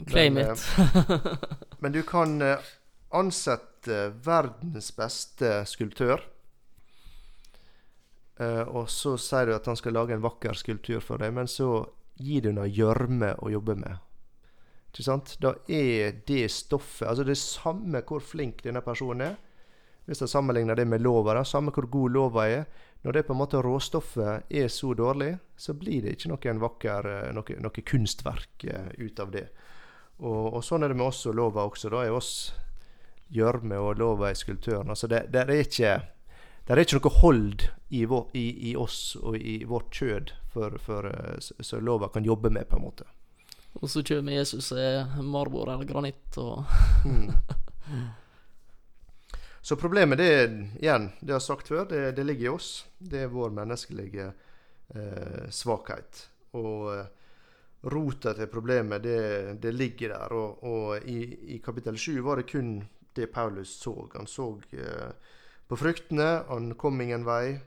[0.06, 0.50] Claim men.
[0.50, 1.36] Eh,
[1.80, 2.72] men du kan eh,
[3.86, 6.20] ansette verdens beste skulptør.
[8.68, 11.86] og så sier du at han skal lage en vakker skulptur for deg, men så
[12.18, 13.96] gir du noe gjørme å jobbe med.
[14.92, 15.36] Ikke sant?
[15.40, 19.36] Da er det stoffet Altså det samme hvor flink denne personen er.
[20.06, 22.66] Hvis jeg sammenligner det med lova, da, samme hvor god lova er.
[23.02, 27.08] Når det på en måte råstoffet er så dårlig, så blir det ikke noen vakker,
[27.10, 28.68] eh, noe, noe kunstverk
[28.98, 29.48] ut av det.
[30.18, 31.90] Og, og, sånn er det med oss og lova også.
[31.92, 32.52] Da er oss
[33.32, 34.90] gjørme og lova i skulptøren.
[34.92, 35.94] Altså det, det, er ikke
[36.66, 40.78] det er ikke noe hold i, vår, i, i oss og i vårt kjød for,
[40.82, 43.08] for, uh, så lova kan jobbe med, på en måte.
[43.76, 46.64] Og så kommer Jesus er marmor eller granitt og
[47.04, 47.32] mm.
[49.66, 52.68] Så problemet, det er igjen, det jeg har sagt før, det, det ligger i oss.
[53.02, 54.28] Det er vår menneskelige
[54.94, 56.20] eh, svakhet.
[56.54, 57.08] Og eh,
[57.90, 60.34] rota til problemet, det, det ligger der.
[60.38, 61.18] Og, og i,
[61.56, 62.76] i, kapittel 7 var det kun
[63.16, 63.94] det Paulus så.
[64.14, 65.32] Han så eh,
[65.66, 67.58] på fruktene, han kom ingen vei.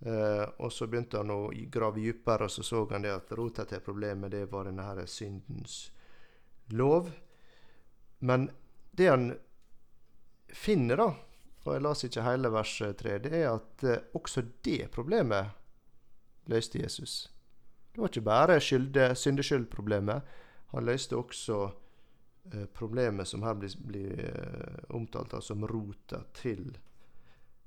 [0.00, 3.66] Eh, og så begynte han å grave dypere, og så så han det at rota
[3.68, 5.90] til problemet det var denne her syndens
[6.72, 7.10] lov.
[8.24, 8.48] Men
[8.96, 9.32] det han
[10.48, 11.10] finner, da,
[11.64, 15.56] og jeg las ikke hele vers 3, det er at eh, også det problemet
[16.50, 17.28] løste Jesus.
[17.92, 20.22] Det var ikke bare syndeskyldproblemet.
[20.72, 21.68] Han løste også
[22.72, 26.78] problemet som her blir, blir eh, omtalt som rota til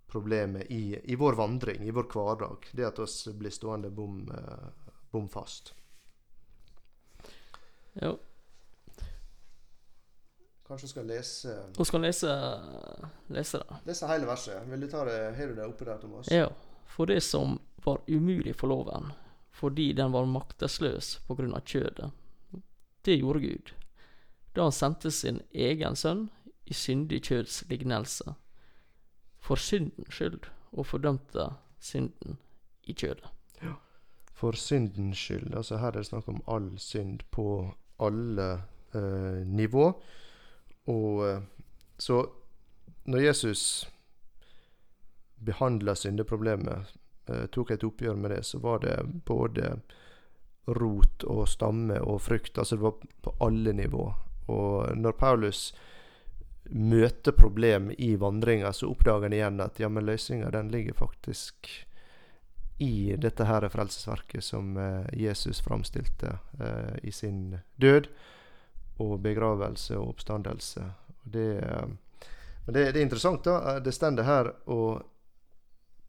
[0.08, 2.68] problemet i, i, vår vandring, i vår hverdag.
[2.72, 5.74] Det at vi blir stående bom, eh, bom fast.
[7.94, 8.18] Jo.
[10.68, 12.30] Kanskje skal lese Hun skal lese,
[13.28, 13.80] lese det.
[13.86, 14.64] Lese hele verset.
[14.70, 16.32] Vil du ta det, Har du det oppe der, Thomas?
[16.32, 16.50] Ja.
[16.86, 19.12] For det som var umulig for loven,
[19.52, 22.12] fordi den var maktesløs på grunn av kjødet,
[23.02, 23.74] det gjorde Gud.
[24.56, 26.28] Da han sendte sin egen sønn
[26.66, 28.36] i syndig kjøds lignelse
[29.44, 32.38] for syndens skyld, og fordømte synden
[32.84, 33.28] i kjødet.
[33.62, 33.76] Ja.
[34.34, 35.54] For syndens skyld.
[35.56, 38.48] Altså her er det snakk om all synd på alle
[38.96, 39.90] eh, nivå.
[40.88, 41.42] Og eh,
[41.98, 42.24] så
[43.06, 43.90] når Jesus
[45.44, 46.94] behandla syndeproblemet,
[47.30, 49.76] eh, tok et oppgjør med det, så var det både
[50.68, 52.58] rot og stamme og frukt.
[52.58, 54.14] Altså det var på alle nivå.
[54.52, 55.74] Og når Paulus
[56.64, 61.70] møter problem i vandringa, så oppdager han igjen at ja, men løsninga ligger faktisk
[62.84, 68.10] i dette her frelsesverket som eh, Jesus framstilte eh, i sin død
[69.04, 70.88] og begravelse og oppstandelse.
[71.24, 71.88] Det, eh,
[72.66, 73.80] det, det, er interessant, da.
[73.80, 75.04] Det stender her og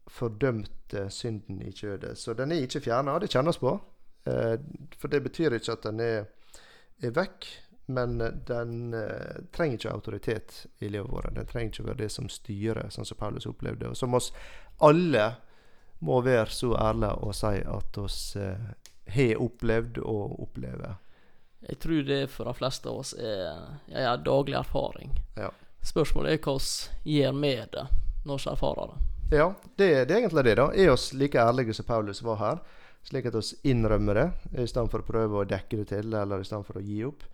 [0.07, 2.17] fordømte synden i kjødet.
[2.17, 3.17] Så den er ikke fjerna.
[3.19, 3.77] Det kjennes på.
[4.25, 4.55] Eh,
[4.97, 6.27] for det betyr ikke at den er,
[7.03, 7.47] er vekk.
[7.85, 8.17] Men
[8.47, 11.35] den eh, trenger ikke autoritet i livet vårt.
[11.35, 13.91] Den trenger ikke være det som styrer, sånn som Paulus opplevde.
[13.91, 14.31] Og som oss
[14.81, 15.27] alle
[16.05, 18.71] må være så ærlige og si at oss eh,
[19.15, 20.97] har opplevd og opplever.
[21.65, 25.13] Jeg tror det for de fleste av oss er, er daglig erfaring.
[25.37, 25.51] Ja.
[25.85, 27.85] Spørsmålet er hva vi gjør med det
[28.25, 29.03] når vi erfarer det.
[29.37, 30.57] Ja, det, det, er egentlig det.
[30.59, 30.67] da.
[30.73, 32.59] Er oss like ærlige som Paulus var her,
[33.05, 34.27] slik at vi innrømmer det,
[34.61, 37.01] i stedet for å prøve å dekke det til, eller i stedet for å gi
[37.07, 37.25] opp?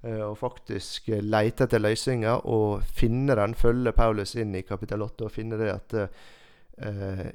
[0.00, 5.26] Uh, og faktisk lete etter løsninger og finne den, følge Paulus inn i kapittel 8
[5.26, 7.26] og finne det at uh,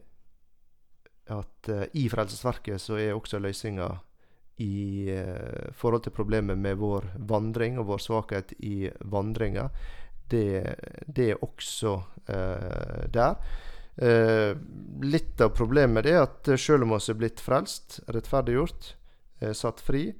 [1.35, 3.87] at i Frelsesverket så er også løsninga
[4.61, 5.09] i
[5.73, 9.63] forhold til problemet med vår vandring og vår svakhet i vandringa.
[10.29, 10.61] Det,
[11.09, 11.95] det, er også
[12.29, 13.41] uh, der.
[15.01, 18.91] litt av problemet er at selv om vi er blitt frelst, rettferdiggjort,
[19.57, 20.11] satt fri,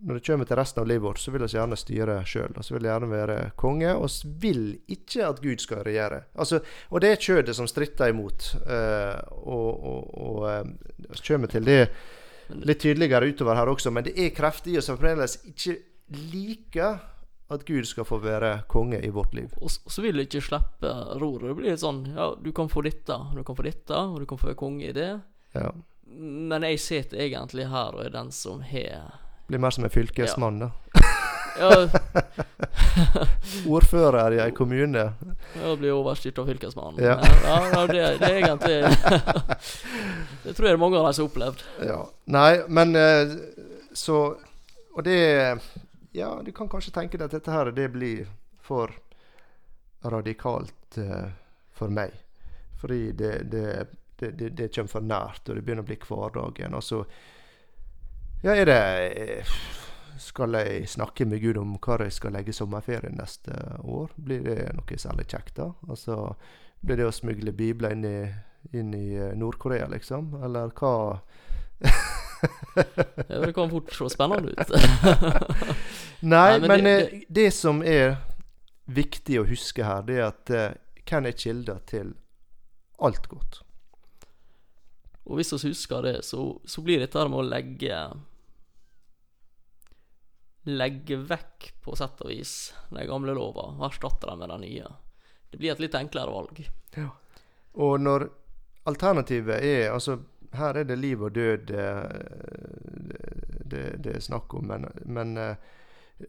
[0.00, 2.54] når det kommer til resten av livet vårt, så vil vi gjerne styre sjøl.
[2.56, 3.92] Vi vil gjerne være konge.
[4.00, 6.22] Vi vil ikke at Gud skal regjere.
[6.34, 8.54] Altså, og det er kjødet som stritter imot.
[8.64, 11.82] Uh, og, og, og uh, vi kommer til det
[12.50, 15.76] litt tydeligere utover her også, men det er krefter i oss som fremdeles ikke
[16.32, 16.98] liker
[17.50, 19.52] at Gud skal få være konge i vårt liv.
[19.58, 21.48] Og så vil du ikke slippe roret.
[21.48, 24.26] Det blir litt sånn Ja, du kan få dette, du kan få dette, og du
[24.30, 25.12] kan få være konge i det.
[25.54, 25.72] Ja.
[26.10, 29.18] Men jeg sitter egentlig her og er den som har
[29.50, 30.70] blir mer som en fylkesmann, da.
[31.58, 31.88] Ja.
[33.66, 35.02] Ordfører i ei kommune.
[35.62, 37.02] Ja, blir overstyrt av fylkesmannen.
[37.04, 37.18] Ja.
[37.44, 38.78] ja, det, det, er egentlig
[40.44, 41.64] Det tror jeg det er mange av de som har opplevd.
[41.90, 42.00] Ja.
[42.32, 43.36] Nei, men eh,
[43.92, 44.20] så
[44.96, 45.20] Og det
[46.16, 48.26] Ja, du kan kanskje tenke deg at dette her det blir
[48.62, 48.94] for
[50.02, 51.28] radikalt uh,
[51.76, 52.14] for meg.
[52.80, 53.86] Fordi det, det,
[54.16, 56.74] det, det, kommer for nært, og det begynner å bli hverdagen.
[56.74, 57.02] Og så
[58.42, 59.44] ja, er det
[60.20, 64.12] Skal jeg snakke med Gud om hva jeg skal legge sommerferien neste år?
[64.16, 65.70] Blir det noe særlig kjekt, da?
[65.88, 66.34] Altså,
[66.80, 68.18] Blir det å smugle bibler inn i,
[68.76, 70.32] inn i eh, Nord-Korea, liksom?
[70.44, 71.18] Eller hva?
[73.28, 74.72] ja, det kan fort se spennende ut.
[76.20, 78.16] Nei, men, men det, eh, det, det, som er
[78.88, 80.68] viktig å huske her, det er at uh,
[81.04, 82.14] hvem er kilda til
[83.00, 83.60] alt godt?
[85.28, 88.00] Og hvis vi husker det, så, så blir dette med å legge
[90.68, 94.90] legge vekk, på sett og vis, de gamle lova og erstatte dem med de nye.
[95.50, 96.60] Det blir et litt enklere valg.
[96.96, 97.08] Ja.
[97.80, 98.28] Og når
[98.90, 100.18] alternativet er Altså,
[100.52, 101.86] her er det liv og død det,
[103.70, 105.56] det, det er snakk om, men, men eh,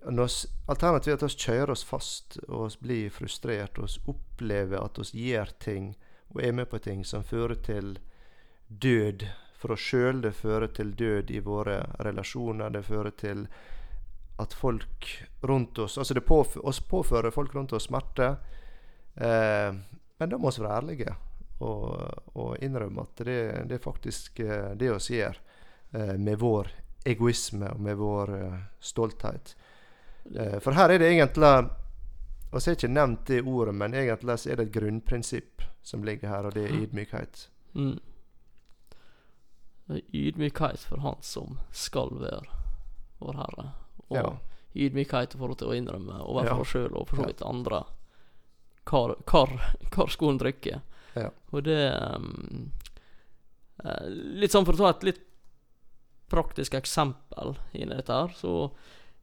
[0.07, 0.29] når
[0.69, 5.51] alternativet er at vi kjører oss fast og blir frustrert og opplever at vi gjør
[5.59, 5.91] ting
[6.31, 7.97] og er med på ting som fører til
[8.67, 9.25] død
[9.57, 13.45] for oss sjøl, det fører til død i våre relasjoner, det fører til
[14.41, 15.07] at folk
[15.41, 18.35] rundt oss Altså det påf oss påfører folk rundt oss smerte.
[19.15, 19.73] Eh,
[20.17, 21.15] men da må vi være ærlige
[21.61, 25.37] og, og innrømme at det, det, er faktisk eh, det vi gjør
[25.91, 26.71] eh, med vår
[27.05, 29.55] egoisme og med vår eh, stolthet.
[30.35, 31.53] Eh, for her er det egentlig
[32.51, 36.45] Vi har ikke nevnt det ordet, men egentlig er det et grunnprinsipp som ligger her,
[36.45, 37.49] og det er ydmykhet.
[37.73, 37.99] Mm.
[40.13, 42.59] Ydmykhet for Han som skal være
[43.19, 43.69] vår Herre
[44.11, 44.29] og ja.
[44.85, 47.81] ydmykhet i forhold til å innrømme overfor oss sjøl og for så vidt andre
[48.87, 50.81] hvor, hvor skoen trykker.
[51.15, 51.29] Ja.
[51.51, 51.81] Og det
[52.15, 52.71] um,
[54.37, 55.21] Litt sånn for å ta et litt
[56.31, 58.69] praktisk eksempel inn i dette her, så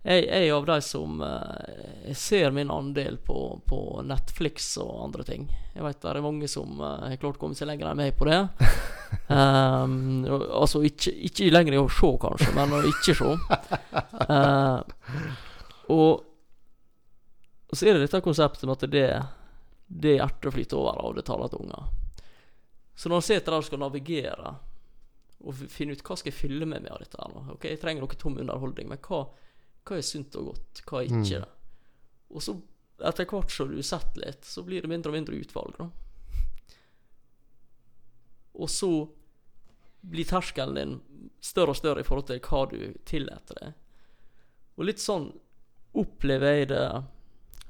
[0.07, 5.27] jeg, jeg er av de som uh, ser min andel på, på, Netflix og andre
[5.27, 5.49] ting.
[5.75, 8.17] Jeg vet det er mange som uh, har klart å komme seg lenger enn meg
[8.19, 8.43] på det.
[9.29, 13.31] Um, altså ikke, ikke lenger i å se, kanskje, men å ikke se.
[14.29, 14.85] Uh,
[15.95, 16.27] og,
[17.73, 19.07] så er det dette konseptet med at det,
[19.89, 21.89] det hjertet flyter over av, det taler til unger.
[23.01, 24.55] Så når han sitter der og skal navigere
[25.39, 27.81] og finne ut hva skal jeg fylle med med av dette her nå Ok, jeg
[27.81, 29.23] trenger noe tom underholdning, men hva,
[29.87, 30.83] hva er sunt og godt?
[30.85, 31.45] Hva er ikke det?
[31.45, 31.55] Mm.
[32.29, 32.57] Og så
[32.99, 35.77] etter hvert som du setter litt, så blir det mindre og mindre utvalg.
[35.79, 35.89] da
[38.59, 38.91] Og så
[40.01, 43.73] blir terskelen din større og større i forhold til hva du tillater deg.
[44.79, 45.31] Og litt sånn
[45.99, 46.85] opplever jeg det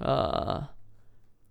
[0.04, 0.60] uh,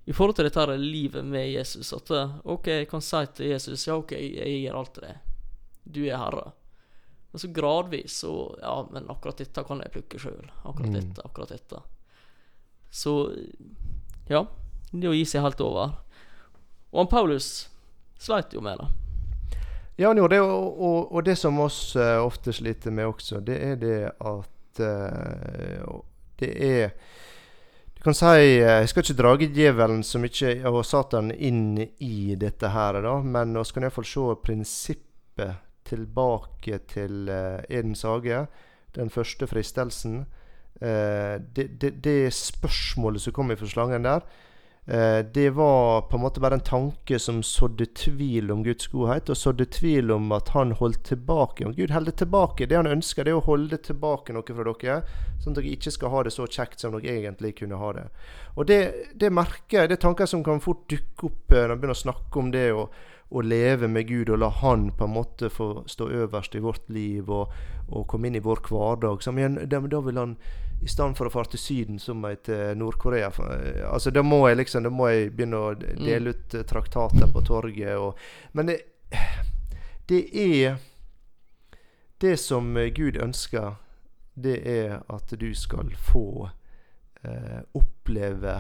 [0.08, 1.90] i forhold til dette livet med Jesus.
[1.94, 5.34] At eh, OK, jeg kan si til Jesus ja, OK, jeg gir alt til deg.
[5.84, 6.52] Du er herre.
[7.32, 10.46] Men så gradvis så Ja, men akkurat dette kan jeg plukke sjøl.
[10.64, 10.94] Akkurat Mm.
[11.00, 11.82] dette, akkurat dette.
[12.92, 13.14] Så
[14.30, 14.46] ja.
[14.92, 15.98] Det å gi seg helt over.
[16.94, 17.68] Og han Paulus
[18.20, 18.88] sleit jo med det.
[19.98, 23.40] Ja, han gjorde det, og, og, og det som oss eh, ofte sliter med også,
[23.44, 25.96] det er det at eh,
[26.38, 26.92] det er
[27.98, 28.26] Du kan si
[28.62, 33.16] eh, Jeg skal ikke drage djevelen så mye og Satan inn i dette her, da,
[33.26, 35.56] men vi kan iallfall se prinsippet
[35.88, 38.46] tilbake til uh, Edens hage.
[38.96, 40.26] Den første fristelsen.
[40.82, 44.22] Eh, det, det, det spørsmålet som kom fra slangen der,
[44.88, 49.30] Eh, det var på en måte bare en tanke som sådde tvil om Guds godhet,
[49.30, 51.66] og sådde tvil om at han holdt tilbake.
[51.66, 52.66] Om Gud holder tilbake.
[52.66, 55.02] Det han ønsker, det er å holde tilbake noe fra dere,
[55.44, 58.06] sånn at dere ikke skal ha det så kjekt som dere egentlig kunne ha det.
[58.56, 58.80] Og det,
[59.14, 59.92] det merker jeg.
[59.92, 62.56] Det er tanker som kan fort dukke opp eh, når man begynner å snakke om
[62.56, 62.88] det å,
[63.30, 66.90] å leve med Gud og la Han på en måte få stå øverst i vårt
[66.90, 67.52] liv og,
[67.90, 69.24] og komme inn i vår hverdag.
[69.24, 70.38] Så, men, da, da vil han
[70.82, 73.32] i stedet for å fare til Syden, så må jeg til Nord-Korea.
[73.32, 77.32] Eh, Altså, da må jeg liksom Da må jeg begynne å dele ut eh, traktater
[77.34, 77.98] på torget.
[77.98, 78.16] Og,
[78.54, 78.78] men det,
[80.10, 80.78] det er
[82.22, 83.76] Det som Gud ønsker,
[84.34, 86.50] det er at du skal få
[87.24, 88.56] eh, oppleve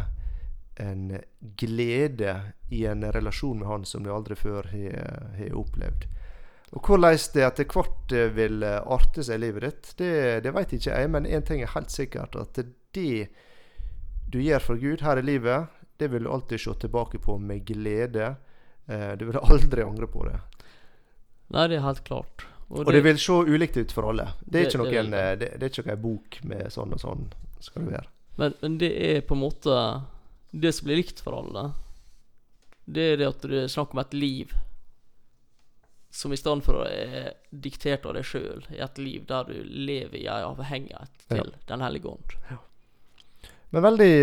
[0.80, 1.20] en
[1.58, 2.36] glede
[2.70, 6.06] i en relasjon med Han som du aldri før har opplevd.
[6.76, 10.10] Og Hvordan det etter hvert eh, vil eh, arte seg i livet ditt, det,
[10.44, 11.10] det vet ikke jeg.
[11.14, 12.60] Men én ting er helt sikkert, at
[12.98, 13.30] det
[14.28, 17.64] du gjør for Gud her i livet, det vil du alltid se tilbake på med
[17.66, 18.34] glede.
[18.88, 20.36] Eh, Du vil aldri angre på det.
[21.56, 22.44] Nei, det er helt klart.
[22.68, 24.26] Og det vil se ulikt ut for alle.
[24.44, 27.30] Det er Det- ikke noen, det, er ikke noen bok med sånn og sånn
[27.64, 28.10] skal du være.
[28.38, 29.78] Men, men det er på en måte
[30.52, 31.72] Det som blir likt for alle,
[32.88, 34.54] det er det at det er snakk om et liv
[36.18, 39.58] som i stedet for å være diktert av deg sjøl, er et liv der du
[39.62, 42.38] lever i ei avhengighet til Den hellige ånd.
[43.76, 44.14] Men veldig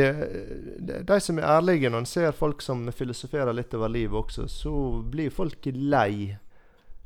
[1.04, 4.72] De som er ærlige når en ser folk som filosoferer litt over livet også, så
[5.04, 6.32] blir folk lei.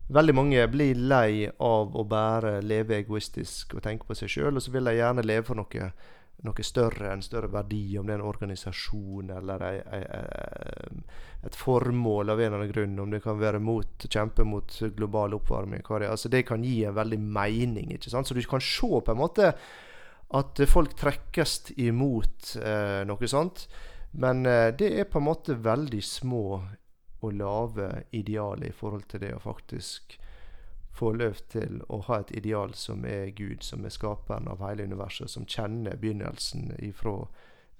[0.09, 4.65] Veldig mange blir lei av å bare leve egoistisk og tenke på seg sjøl, og
[4.65, 5.91] så vil de gjerne leve for noe,
[6.47, 11.01] noe større, en større verdi, om det er en organisasjon eller ei, ei, ei,
[11.49, 15.35] et formål av en eller annen grunn, om det kan være mot, kjempe mot global
[15.39, 15.83] oppvarming.
[16.07, 17.93] Altså det kan gi en veldig mening.
[17.95, 18.29] ikke sant?
[18.29, 19.53] Så du kan se på en måte
[20.39, 23.67] at folk trekkes imot eh, noe sånt.
[24.21, 26.45] Men eh, det er på en måte veldig små
[27.19, 30.19] og lave ideal i forhold til det å faktisk
[30.99, 34.89] få lov til å ha et ideal som er Gud, som er skaperen av hele
[34.89, 37.21] universet, som kjenner begynnelsen ifra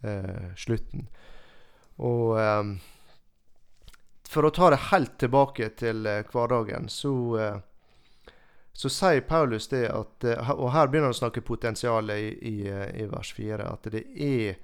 [0.07, 1.09] eh, slutten.
[1.99, 2.75] Og eh,
[4.29, 7.59] for å ta det helt tilbake til eh, hverdagen, så eh,
[8.79, 12.57] så sier Paulus det at eh, Og her begynner han å snakke potensialet i, i,
[12.71, 13.65] eh, i vers 4.
[13.67, 14.61] At det er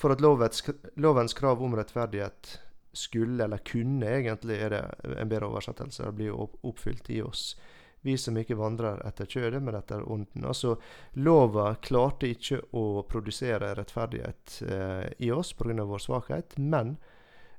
[0.00, 0.64] For at lovets,
[0.96, 2.54] lovens krav om rettferdighet
[2.96, 4.80] skulle, eller kunne egentlig, er det
[5.20, 7.54] en bedre oversettelse, det blir oppfylt i oss.
[8.02, 10.46] Vi som ikke vandrer etter kjødet, men etter ånden.
[10.48, 10.76] Altså,
[11.22, 15.84] lova klarte ikke å produsere rettferdighet eh, i oss pga.
[15.86, 16.96] vår svakhet, men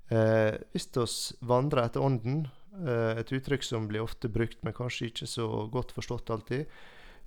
[0.09, 1.07] eh, hvis vi
[1.47, 5.93] vandrer etter ånden, Eh, et uttrykk som blir ofte brukt, men kanskje ikke så godt
[5.93, 6.71] forstått alltid.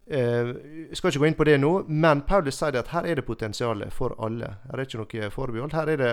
[0.07, 3.25] Jeg skal ikke gå inn på det nå, men Paulus sier at her er det
[3.27, 4.53] potensial for alle.
[4.69, 5.75] Her er ikke noe forbehold.
[5.75, 6.13] Her er det,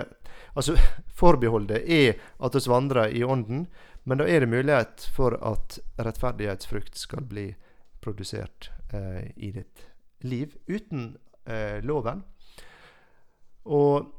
[0.58, 0.74] altså
[1.20, 3.68] Forbeholdet er at vi vandrer i ånden,
[4.04, 7.52] men da er det mulighet for at rettferdighetsfrukt skal bli
[8.02, 9.86] produsert eh, i ditt
[10.26, 11.14] liv uten
[11.46, 12.24] eh, loven.
[13.64, 14.10] Og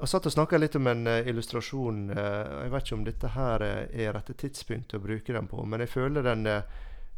[0.00, 2.08] jeg satt og snakka litt om en illustrasjon.
[2.10, 5.92] jeg vet ikke om dette her er rette tidspunkt å bruke den på, men jeg
[5.94, 6.66] føler den eh,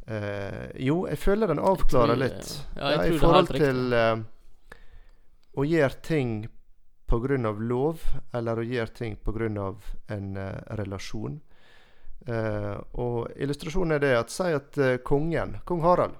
[0.06, 2.66] eh, Jo, jeg føler den avklarer tror- litt.
[2.76, 4.16] Ja, jeg I tror det forhold til eh,
[5.56, 6.48] å gjøre ting
[7.08, 7.52] pga.
[7.58, 8.00] lov,
[8.34, 9.74] eller å gjøre ting pga.
[10.08, 11.40] en eh, relasjon.
[12.26, 16.14] Eh, og illustrasjonen er det at Si at kongen, kong Harald,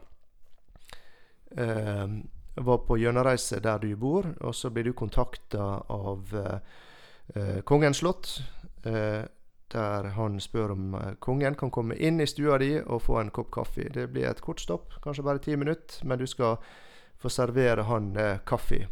[2.57, 6.35] var på gjennomreise der du bor, og så blir du kontakta av
[7.65, 8.43] Kongens slott.
[9.73, 13.33] Der han spør om eh, kongen kan komme inn i stua di og få en
[13.35, 13.89] kopp kaffe.
[13.93, 16.61] Det blir et kort stopp, kanskje bare ti minutter, men du skal
[17.19, 18.87] få servere han eh, kaffe.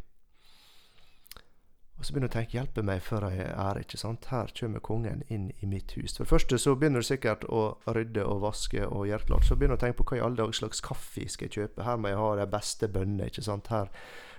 [1.95, 4.27] Og så begynner du å tenke 'hjelpe meg før jeg er', ikke sant.
[4.27, 6.17] Her kommer kongen inn i mitt hus.
[6.17, 9.47] For det første så begynner du sikkert å rydde og vaske og gjøre klart.
[9.47, 11.85] Så begynner du å tenke på hva i alle dager slags kaffe skal jeg kjøpe.
[11.85, 13.71] Her må jeg ha de beste bønnene, ikke sant.
[13.71, 13.89] Her.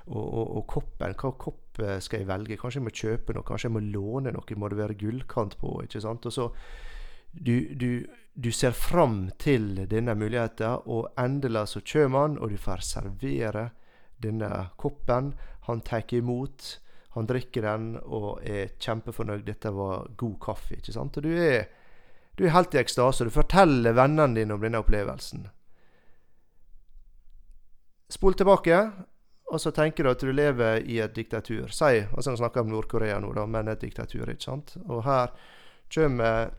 [0.07, 1.15] Og, og, og koppen.
[1.17, 2.57] Hva kopp eh, skal jeg velge?
[2.61, 3.45] Kanskje jeg må kjøpe noe?
[3.47, 4.59] Kanskje jeg må låne noe?
[4.59, 5.79] Må det være gullkant på?
[5.85, 6.27] ikke sant?
[6.29, 6.49] Og så
[7.35, 12.57] du, du, du ser fram til denne muligheten, og endelig så kommer han, og du
[12.61, 13.69] får servere
[14.23, 14.49] denne
[14.79, 15.33] koppen.
[15.67, 16.77] Han tar imot,
[17.15, 19.43] han drikker den og er kjempefornøyd.
[19.47, 20.77] Dette var god kaffe.
[20.77, 21.17] ikke sant?
[21.17, 21.67] Og du er,
[22.35, 23.25] du er helt i ekstase.
[23.25, 25.47] Du forteller vennene dine om denne opplevelsen.
[28.11, 28.79] Spol tilbake,
[29.45, 31.69] og så tenker du at du lever i et diktatur.
[31.69, 34.73] Si, altså Nå snakker jeg om Nord-Korea nå, da, men et diktatur, ikke sant.
[34.89, 35.35] Og her
[35.93, 36.53] kommer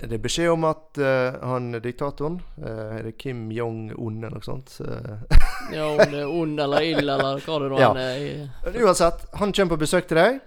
[0.00, 4.74] det beskjed om at uh, han diktatoren uh, Er det Kim Jong-un eller noe sånt?
[4.84, 5.24] Uh,
[5.72, 7.90] ja, om det er ond eller ild eller hva det nå ja.
[7.96, 8.76] er.
[8.76, 10.38] Uansett, han kommer på besøk til deg.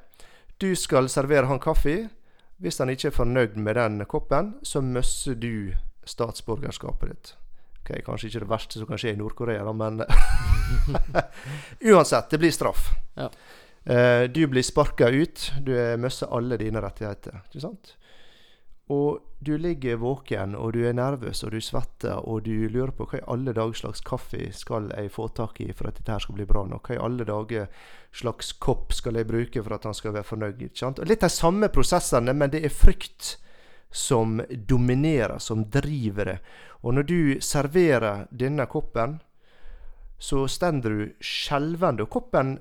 [0.62, 1.97] Du skal servere han kaffe.
[2.60, 5.76] Hvis han ikke er fornøyd med den koppen, så mister du
[6.07, 7.36] statsborgerskapet ditt.
[7.80, 10.03] Ok, Kanskje ikke det verste som kan skje i Nord-Korea, men
[11.91, 12.91] Uansett, det blir straff.
[13.17, 13.30] Ja.
[14.30, 15.51] du blir sparka ut.
[15.65, 17.41] Du mister alle dine rettigheter.
[17.47, 17.95] Ikke sant?
[18.89, 23.05] Og du ligger våken, og du er nervøs, og du svetter, og du lurer på
[23.05, 26.23] hva i alle dager slags kaffe skal jeg få tak i for at dette her
[26.23, 26.89] skal bli bra nok?
[26.89, 27.67] Hva i alle dager
[28.11, 30.63] slags kopp skal jeg bruke for at han skal være fornøyd?
[30.65, 30.99] ikke sant?
[30.99, 33.36] Og Litt de samme prosessene, men det er frykt
[33.92, 36.38] som dominerer, som driver det.
[36.82, 39.20] Og når du serverer denne koppen,
[40.20, 42.06] så stender du skjelvende.
[42.06, 42.58] Og koppen,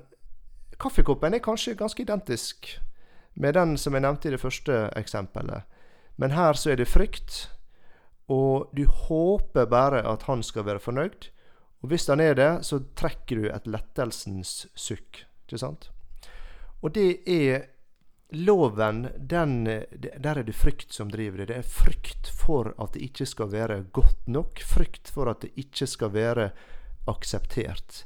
[0.79, 2.73] kaffekoppen er kanskje ganske identisk
[3.39, 5.67] med den som jeg nevnte i det første eksempelet.
[6.19, 7.47] Men her så er det frykt,
[8.29, 11.29] og du håper bare at han skal være fornøyd.
[11.81, 15.23] Og hvis han er det, så trekker du et lettelsens sukk.
[15.47, 15.89] Ikke sant?
[16.83, 17.69] Og det er
[18.29, 21.47] loven den, Der er det frykt som driver det.
[21.47, 24.61] Det er frykt for at det ikke skal være godt nok.
[24.65, 26.49] Frykt for at det ikke skal være
[27.07, 28.05] akseptert.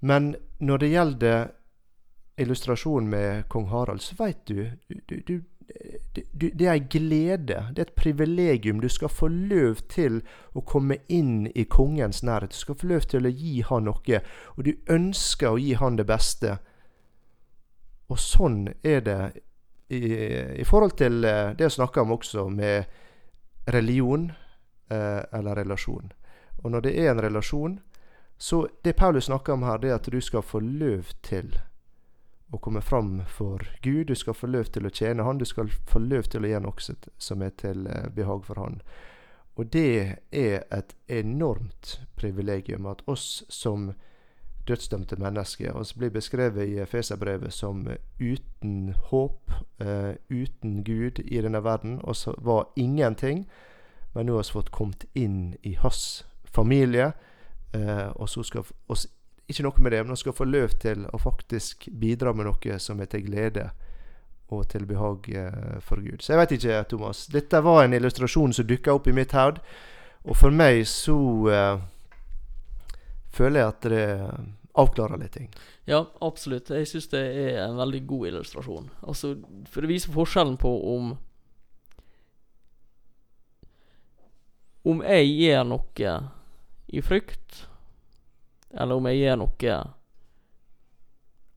[0.00, 1.48] Men når det gjelder
[2.38, 5.40] illustrasjonen med kong Harald, så veit du, du, du
[6.12, 8.80] det, det er ei glede, det er et privilegium.
[8.80, 10.20] Du skal få løv til
[10.54, 12.52] å komme inn i kongens nærhet.
[12.52, 14.20] Du skal få løv til å gi han noe,
[14.56, 16.58] og du ønsker å gi han det beste.
[18.12, 19.20] Og sånn er det
[19.92, 20.02] i,
[20.60, 22.84] i forhold til eh, det å snakke om også med
[23.72, 24.30] religion
[24.92, 26.12] eh, eller relasjon.
[26.62, 27.80] Og når det er en relasjon,
[28.36, 31.54] så det Paulus snakker om her, det er at du skal få løv til
[32.52, 34.06] å komme fram for Gud.
[34.06, 35.38] Du skal få løv til å tjene Han.
[35.38, 38.80] Du skal få løv til å gjøre noe som er til eh, behag for Han.
[39.56, 43.92] Og det er et enormt privilegium at oss som
[44.68, 47.86] dødsdømte mennesker oss blir beskrevet i Feserbrevet som
[48.20, 49.52] uten håp,
[49.82, 52.00] uh, uten Gud i denne verden.
[52.02, 53.46] Og så var ingenting,
[54.14, 57.12] men nå har vi fått kommet inn i hans familie.
[57.74, 59.08] Uh, og så skal oss
[59.48, 62.78] ikke noe med det, men hun skal få løv til å faktisk bidra med noe
[62.80, 63.70] som er til glede
[64.52, 66.20] og til behag eh, for Gud.
[66.20, 67.26] Så jeg vet ikke, Thomas.
[67.32, 69.62] Dette var en illustrasjon som dukka opp i mitt hode.
[70.28, 71.16] Og for meg så
[71.50, 71.80] uh,
[73.32, 74.06] føler jeg at det
[74.78, 75.50] avklarer litt ting.
[75.88, 76.70] Ja, absolutt.
[76.72, 78.88] Jeg syns det er en veldig god illustrasjon.
[79.02, 79.34] Altså,
[79.68, 81.14] For det viser forskjellen på om
[84.82, 86.12] Om jeg gjør noe
[86.90, 87.60] i frykt,
[88.74, 89.74] eller om jeg gjør noe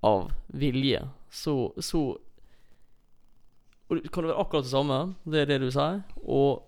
[0.05, 0.99] av vilje,
[1.33, 2.03] så, så
[3.89, 6.03] og det kan være akkurat det samme, det er det du sier.
[6.21, 6.61] Og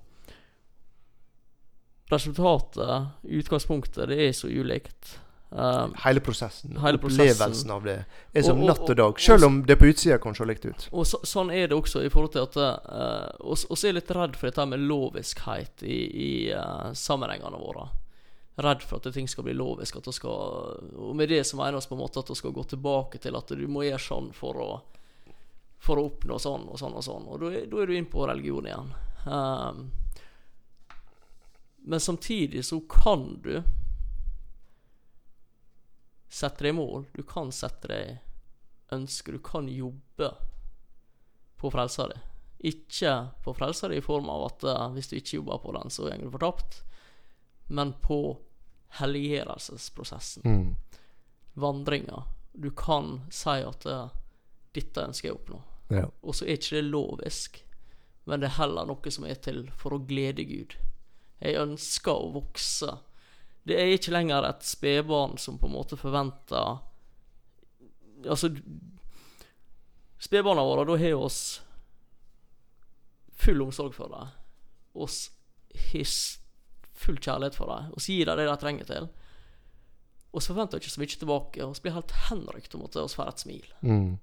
[2.12, 5.18] resultatet, utgangspunktet, det er så ulikt.
[5.50, 8.02] Um, hele prosessen, hele opplevelsen av det,
[8.36, 9.20] er som og, natt og dag.
[9.24, 10.88] Selv om det på utsida kan se likt ut.
[10.92, 14.50] Og så, Sånn er det også i forhold til at uh, er litt redd for
[14.50, 17.88] dette med loviskhet i, i uh, sammenhengene våre
[18.58, 20.00] redd for at ting skal bli lovisk.
[20.00, 22.64] At skal, og med det så mener vi på en måte at vi skal gå
[22.74, 24.70] tilbake til at du må gjøre sånn for å,
[25.80, 27.30] for å oppnå sånn og sånn og sånn.
[27.30, 28.92] Og da, da er du inn på religion igjen.
[29.28, 29.86] Um,
[31.88, 33.64] men samtidig så kan du
[36.30, 37.06] sette deg mål.
[37.16, 38.18] Du kan sette deg
[38.92, 39.38] ønsker.
[39.38, 40.28] Du kan jobbe
[41.56, 42.18] på frelsa di.
[42.68, 43.14] Ikke
[43.44, 46.10] på frelsa di i form av at uh, hvis du ikke jobber på den, så
[46.10, 46.82] går du fortapt.
[47.72, 48.20] Men på
[49.00, 50.44] helliggjørelsesprosessen.
[50.44, 50.76] Mm.
[51.56, 52.26] Vandringa.
[52.52, 54.12] Du kan si at uh,
[54.76, 55.62] 'dette ønsker jeg å oppnå'.
[55.96, 56.04] Ja.
[56.20, 57.64] Og så er ikke det lovisk,
[58.28, 60.76] men det er heller noe som er til for å glede Gud.
[61.40, 62.98] Jeg ønsker å vokse.
[63.68, 66.84] Det er ikke lenger et spedbarn som på en måte forventer
[68.26, 68.50] Altså
[70.18, 71.60] Spedbarna våre, da har oss
[73.38, 74.32] full omsorg for dem.
[74.98, 75.28] Oss
[75.92, 76.16] har
[76.98, 79.10] full kjærlighet for dem og gir dem det de trenger til.
[80.34, 83.06] Og så forventer vi ikke så mye tilbake, så blir helt henrykt om at vi
[83.14, 83.70] får et smil.
[83.82, 84.18] Mm.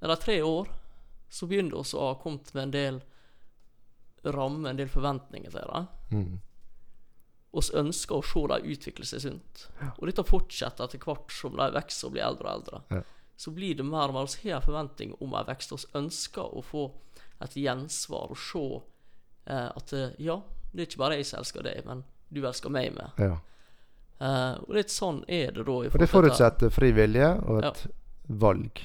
[0.00, 0.72] Etter tre år
[1.28, 3.00] så begynner vi å ha kommet med en del
[4.34, 5.82] rammer, en del forventninger til det.
[6.12, 6.38] Mm.
[7.58, 9.64] Vi ønsker å se dem utvikle seg sunt.
[9.96, 12.82] Og dette fortsetter etter hvert som de vokser og blir eldre og eldre.
[12.92, 13.02] Ja.
[13.38, 15.72] Så blir det mer og mer Vi har en forventning om en vekst.
[15.72, 16.88] Vi ønsker å få
[17.40, 18.64] et gjensvar og se
[19.46, 20.40] eh, at eh, ja,
[20.72, 22.02] det er ikke bare jeg som elsker deg, men
[22.34, 23.22] du elsker meg med.
[23.22, 23.38] Ja.
[24.18, 25.76] Eh, og litt sånn er det da.
[25.86, 27.86] Og det forutsetter fri vilje og et
[28.26, 28.82] valg.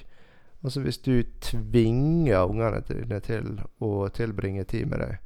[0.63, 5.22] Altså Hvis du tvinger ungene dine til å tilbringe tid med deg,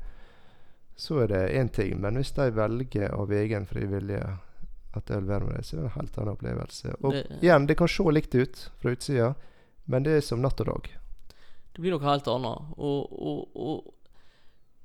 [0.98, 2.00] så er det én ting.
[2.02, 4.38] Men hvis de velger av egen frivillige
[4.98, 6.94] at vil være med deg, så er det en helt annen opplevelse.
[7.04, 9.36] Og Det- igjen, det kan se likt ut fra utsida,
[9.86, 10.90] men det er som natt og dag.
[11.76, 12.74] Det blir noe helt annet.
[12.78, 13.94] Og, og, og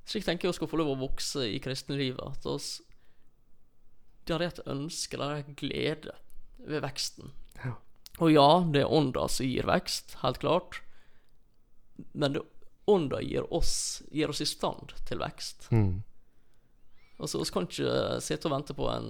[0.05, 2.21] slik tenker jeg vi skal få lov å vokse i kristenlivet.
[2.21, 2.83] At oss
[4.27, 6.13] Det er et ønske, det er en glede
[6.69, 7.33] ved veksten.
[7.65, 7.73] Ja.
[8.21, 10.81] Og ja, det er ånda som gir vekst, helt klart.
[12.15, 12.43] Men det,
[12.93, 15.69] ånda gir oss, gir oss i stand til vekst.
[15.73, 16.03] Mm.
[17.23, 19.09] Altså, Vi kan ikke sitte og vente på en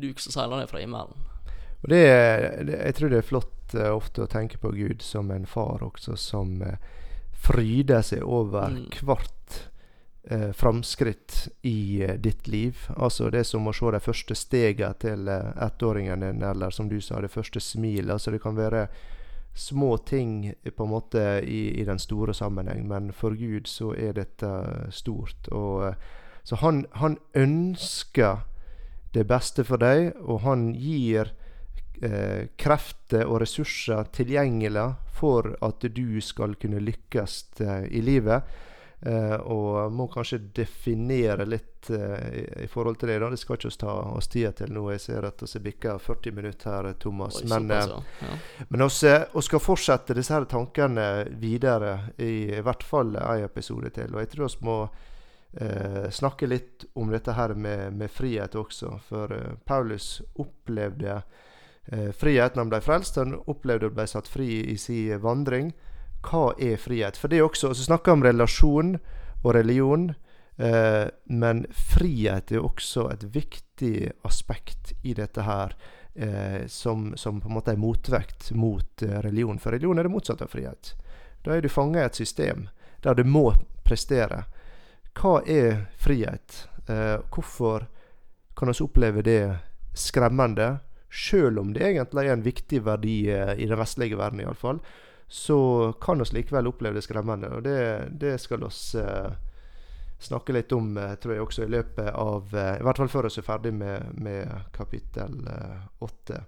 [0.00, 1.16] duk som seiler ned fra himmelen.
[1.82, 2.02] Og det,
[2.68, 5.82] det, Jeg tror det er flott uh, ofte å tenke på Gud som en far
[5.82, 6.76] også, som uh,
[7.40, 8.86] fryder seg over Mm.
[9.00, 9.56] hvert
[10.30, 12.84] uh, framskritt i uh, ditt liv.
[12.96, 16.88] Altså Det er som å se de første stegene til eh, ettåringen din, eller som
[16.88, 18.12] du sa, det første smilet.
[18.12, 18.86] Altså Det kan være
[19.54, 24.14] små ting på en måte i, i den store sammenheng, men for Gud så er
[24.16, 24.50] dette
[24.94, 25.50] stort.
[25.52, 25.94] Og eh,
[26.44, 28.46] Så han, han ønsker
[29.12, 31.34] det beste for deg, og han gir
[32.02, 38.42] eh, krefter og ressurser tilgjengelig for at du skal kunne lykkes eh, i livet.
[39.02, 43.18] Eh, og må kanskje definere litt eh, i, i forhold til det.
[43.22, 43.30] da.
[43.32, 44.82] Det skal ikke oss ta oss tida til nå.
[44.92, 47.40] Jeg ser at vi bikker 40 minutter her, Thomas.
[47.40, 49.22] Oi, Men, vi eh, ja.
[49.24, 51.06] Eh, skal fortsette disse her tankene
[51.40, 54.12] videre i, i hvert fall en episode til.
[54.12, 54.78] Og jeg tror vi må
[55.52, 58.98] eh, snakke litt om dette her med, med frihet også.
[59.08, 61.22] For eh, Paulus opplevde
[61.86, 63.16] eh, frihet når han ble frelst.
[63.16, 65.72] Han opplevde å bli satt fri i sin vandring.
[66.26, 67.16] Hva er frihet?
[67.16, 68.96] For det er også, så snakker om relasjon
[69.42, 70.10] og religion.
[70.60, 75.76] Eh, men frihet er også et viktig aspekt i dette her.
[76.14, 79.58] Eh, som, som på en måte er motvekt mot eh, religion.
[79.62, 80.94] For religion er det motsatte av frihet.
[81.44, 82.68] Da er du fanga i et system
[83.00, 83.54] der du må
[83.86, 84.44] prestere.
[85.16, 86.66] Hva er frihet?
[86.90, 87.86] Eh, hvorfor
[88.56, 89.42] kan vi oppleve det
[89.96, 90.78] skremmende?
[91.10, 94.78] Selv om det egentlig er en viktig verdi eh, i den vestlige verden, iallfall,
[95.30, 95.56] så
[96.02, 97.52] kan vi likevel oppleve det skremmende.
[97.54, 97.76] Og det,
[98.18, 99.28] det skal vi eh,
[100.18, 103.28] snakke litt om, eh, tror jeg, også i løpet av eh, I hvert fall før
[103.28, 106.40] vi er ferdig med, med kapittel eh, åtte.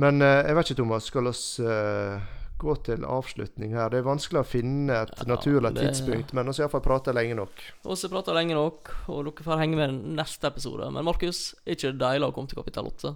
[0.00, 1.04] Men jeg vet ikke, Thomas.
[1.12, 2.24] Skal vi eh,
[2.64, 3.92] gå til avslutning her?
[3.92, 7.12] Det er vanskelig å finne et Ja, naturlig det- tidspunkt, men vi har iallfall prata
[7.14, 7.62] lenge nok.
[7.84, 10.88] Og så prata lenge nok, og dere får henge med i neste episode.
[10.96, 13.14] Men Markus, er ikke det deilig å komme til kapittel åtte?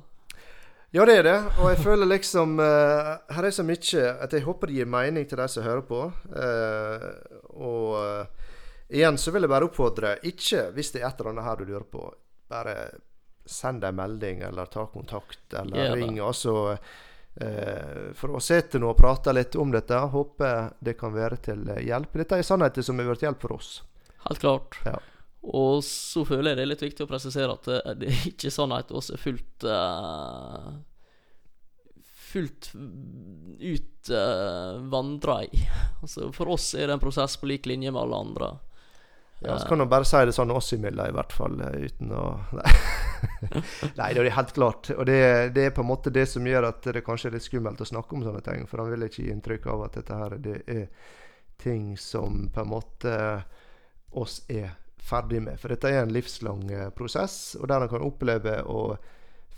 [0.91, 1.39] Ja, det er det.
[1.61, 5.27] Og jeg føler liksom uh, Her er så mye at jeg håper det gir mening
[5.29, 6.07] til de som hører på.
[6.33, 7.11] Uh,
[7.61, 8.55] og uh,
[8.89, 11.69] igjen så vil jeg bare oppfordre Ikke hvis det er et eller annet her du
[11.69, 12.07] lurer på,
[12.49, 12.79] bare
[13.49, 16.19] send en melding eller ta kontakt eller ja, ring.
[16.21, 16.79] Altså
[18.19, 19.95] for å sitte nå og prate litt om dette.
[20.11, 22.17] Håper det kan være til hjelp.
[22.19, 23.69] Dette er sannheter som har vært hjelp for oss.
[24.25, 24.81] Helt klart.
[24.85, 24.97] Ja.
[25.43, 28.51] Og så føler jeg det er litt viktig å presisere at det, det er ikke
[28.53, 30.73] sånn at oss er fullt uh,
[32.29, 35.63] Fullt ut uh, vandra i.
[36.03, 38.51] Altså, for oss er det en prosess på lik linje med alle andre.
[39.41, 41.55] Ja, så kan man bare si det sånn oss imellom, i hvert fall.
[41.63, 42.25] eh, Uten å
[42.59, 42.73] Nei,
[44.01, 44.91] Nei det er helt klart.
[44.97, 45.21] Og det,
[45.55, 47.87] det er på en måte det som gjør at det kanskje er litt skummelt å
[47.89, 48.67] snakke om sånne ting.
[48.71, 50.85] For han vil ikke gi inntrykk av at dette her det er
[51.63, 53.15] ting som på en måte
[54.19, 55.59] oss er ferdig med.
[55.61, 58.97] For dette er en livslang eh, prosess, og der en kan oppleve å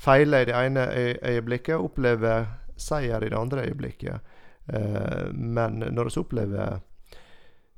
[0.01, 2.35] feile i det ene øy øyeblikket, oppleve
[2.81, 4.21] seier i det andre øyeblikket.
[4.73, 6.81] Eh, men når vi opplever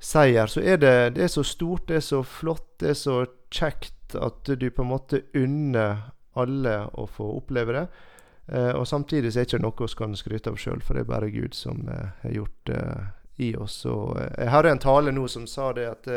[0.03, 3.19] seier, så er det, det er så stort, det er så flott, det er så
[3.53, 6.09] kjekt at du på en måte unner
[6.39, 7.87] alle å få oppleve det.
[8.53, 11.05] Eh, og samtidig så er det ikke noe vi kan skryte av sjøl, for det
[11.05, 12.85] er bare Gud som har gjort det
[13.43, 13.83] i oss.
[13.89, 16.11] Og jeg hører en tale nå som sa det at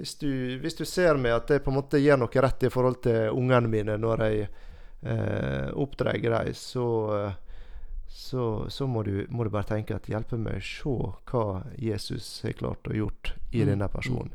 [0.00, 0.32] hvis, du,
[0.62, 3.30] hvis du ser meg at jeg på en måte gjør noe rett i forhold til
[3.36, 6.88] ungene mine når jeg eh, oppdrar dem, så
[7.18, 7.38] eh,
[8.10, 10.94] så, så må, du, må du bare tenke at hjelpe meg å se
[11.30, 11.44] hva
[11.78, 13.68] Jesus har klart å gjort i Mm.
[13.70, 14.32] denne personen.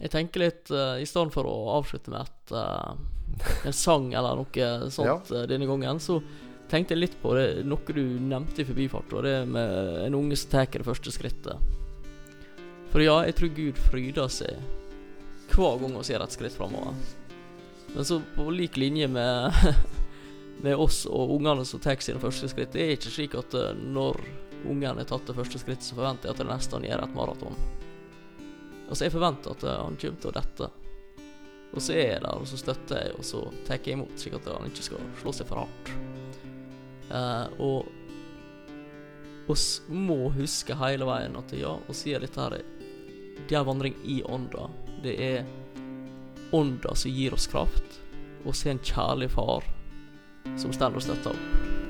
[0.00, 2.96] jeg tenker litt uh, I stedet for å avslutte med et, uh,
[3.68, 5.42] en sang eller noe sånt ja.
[5.42, 6.22] uh, denne gangen, så
[6.72, 10.38] tenkte jeg litt på det noe du nevnte i forbifart, og det med en unge
[10.40, 11.60] som tar det første skrittet.
[12.90, 14.60] For ja, jeg tror Gud fryder seg
[15.50, 16.94] hver gang vi ser et skritt framover.
[17.90, 19.54] Men så på lik linje med,
[20.64, 24.20] med oss og ungene som tar sine første skritt, det er ikke slik at når
[24.66, 27.16] ungen har tatt det første skrittet, så forventer jeg at det neste han gjør et
[27.16, 27.58] maraton.
[28.90, 30.70] Altså, jeg forventer at han kommer til å dette.
[31.70, 34.34] Og så er jeg der, og så støtter jeg, og så tar jeg imot, slik
[34.40, 35.92] at han ikke skal slå seg for hardt.
[37.10, 37.78] Eh, og
[39.50, 42.58] oss må huske hele veien at ja, og sier dette her
[43.48, 44.68] Det er vandring i ånda.
[45.02, 45.44] Det er
[46.52, 48.00] ånda som gir oss kraft.
[48.44, 49.66] Og så er en kjærlig far
[50.58, 51.89] som står og støtter opp.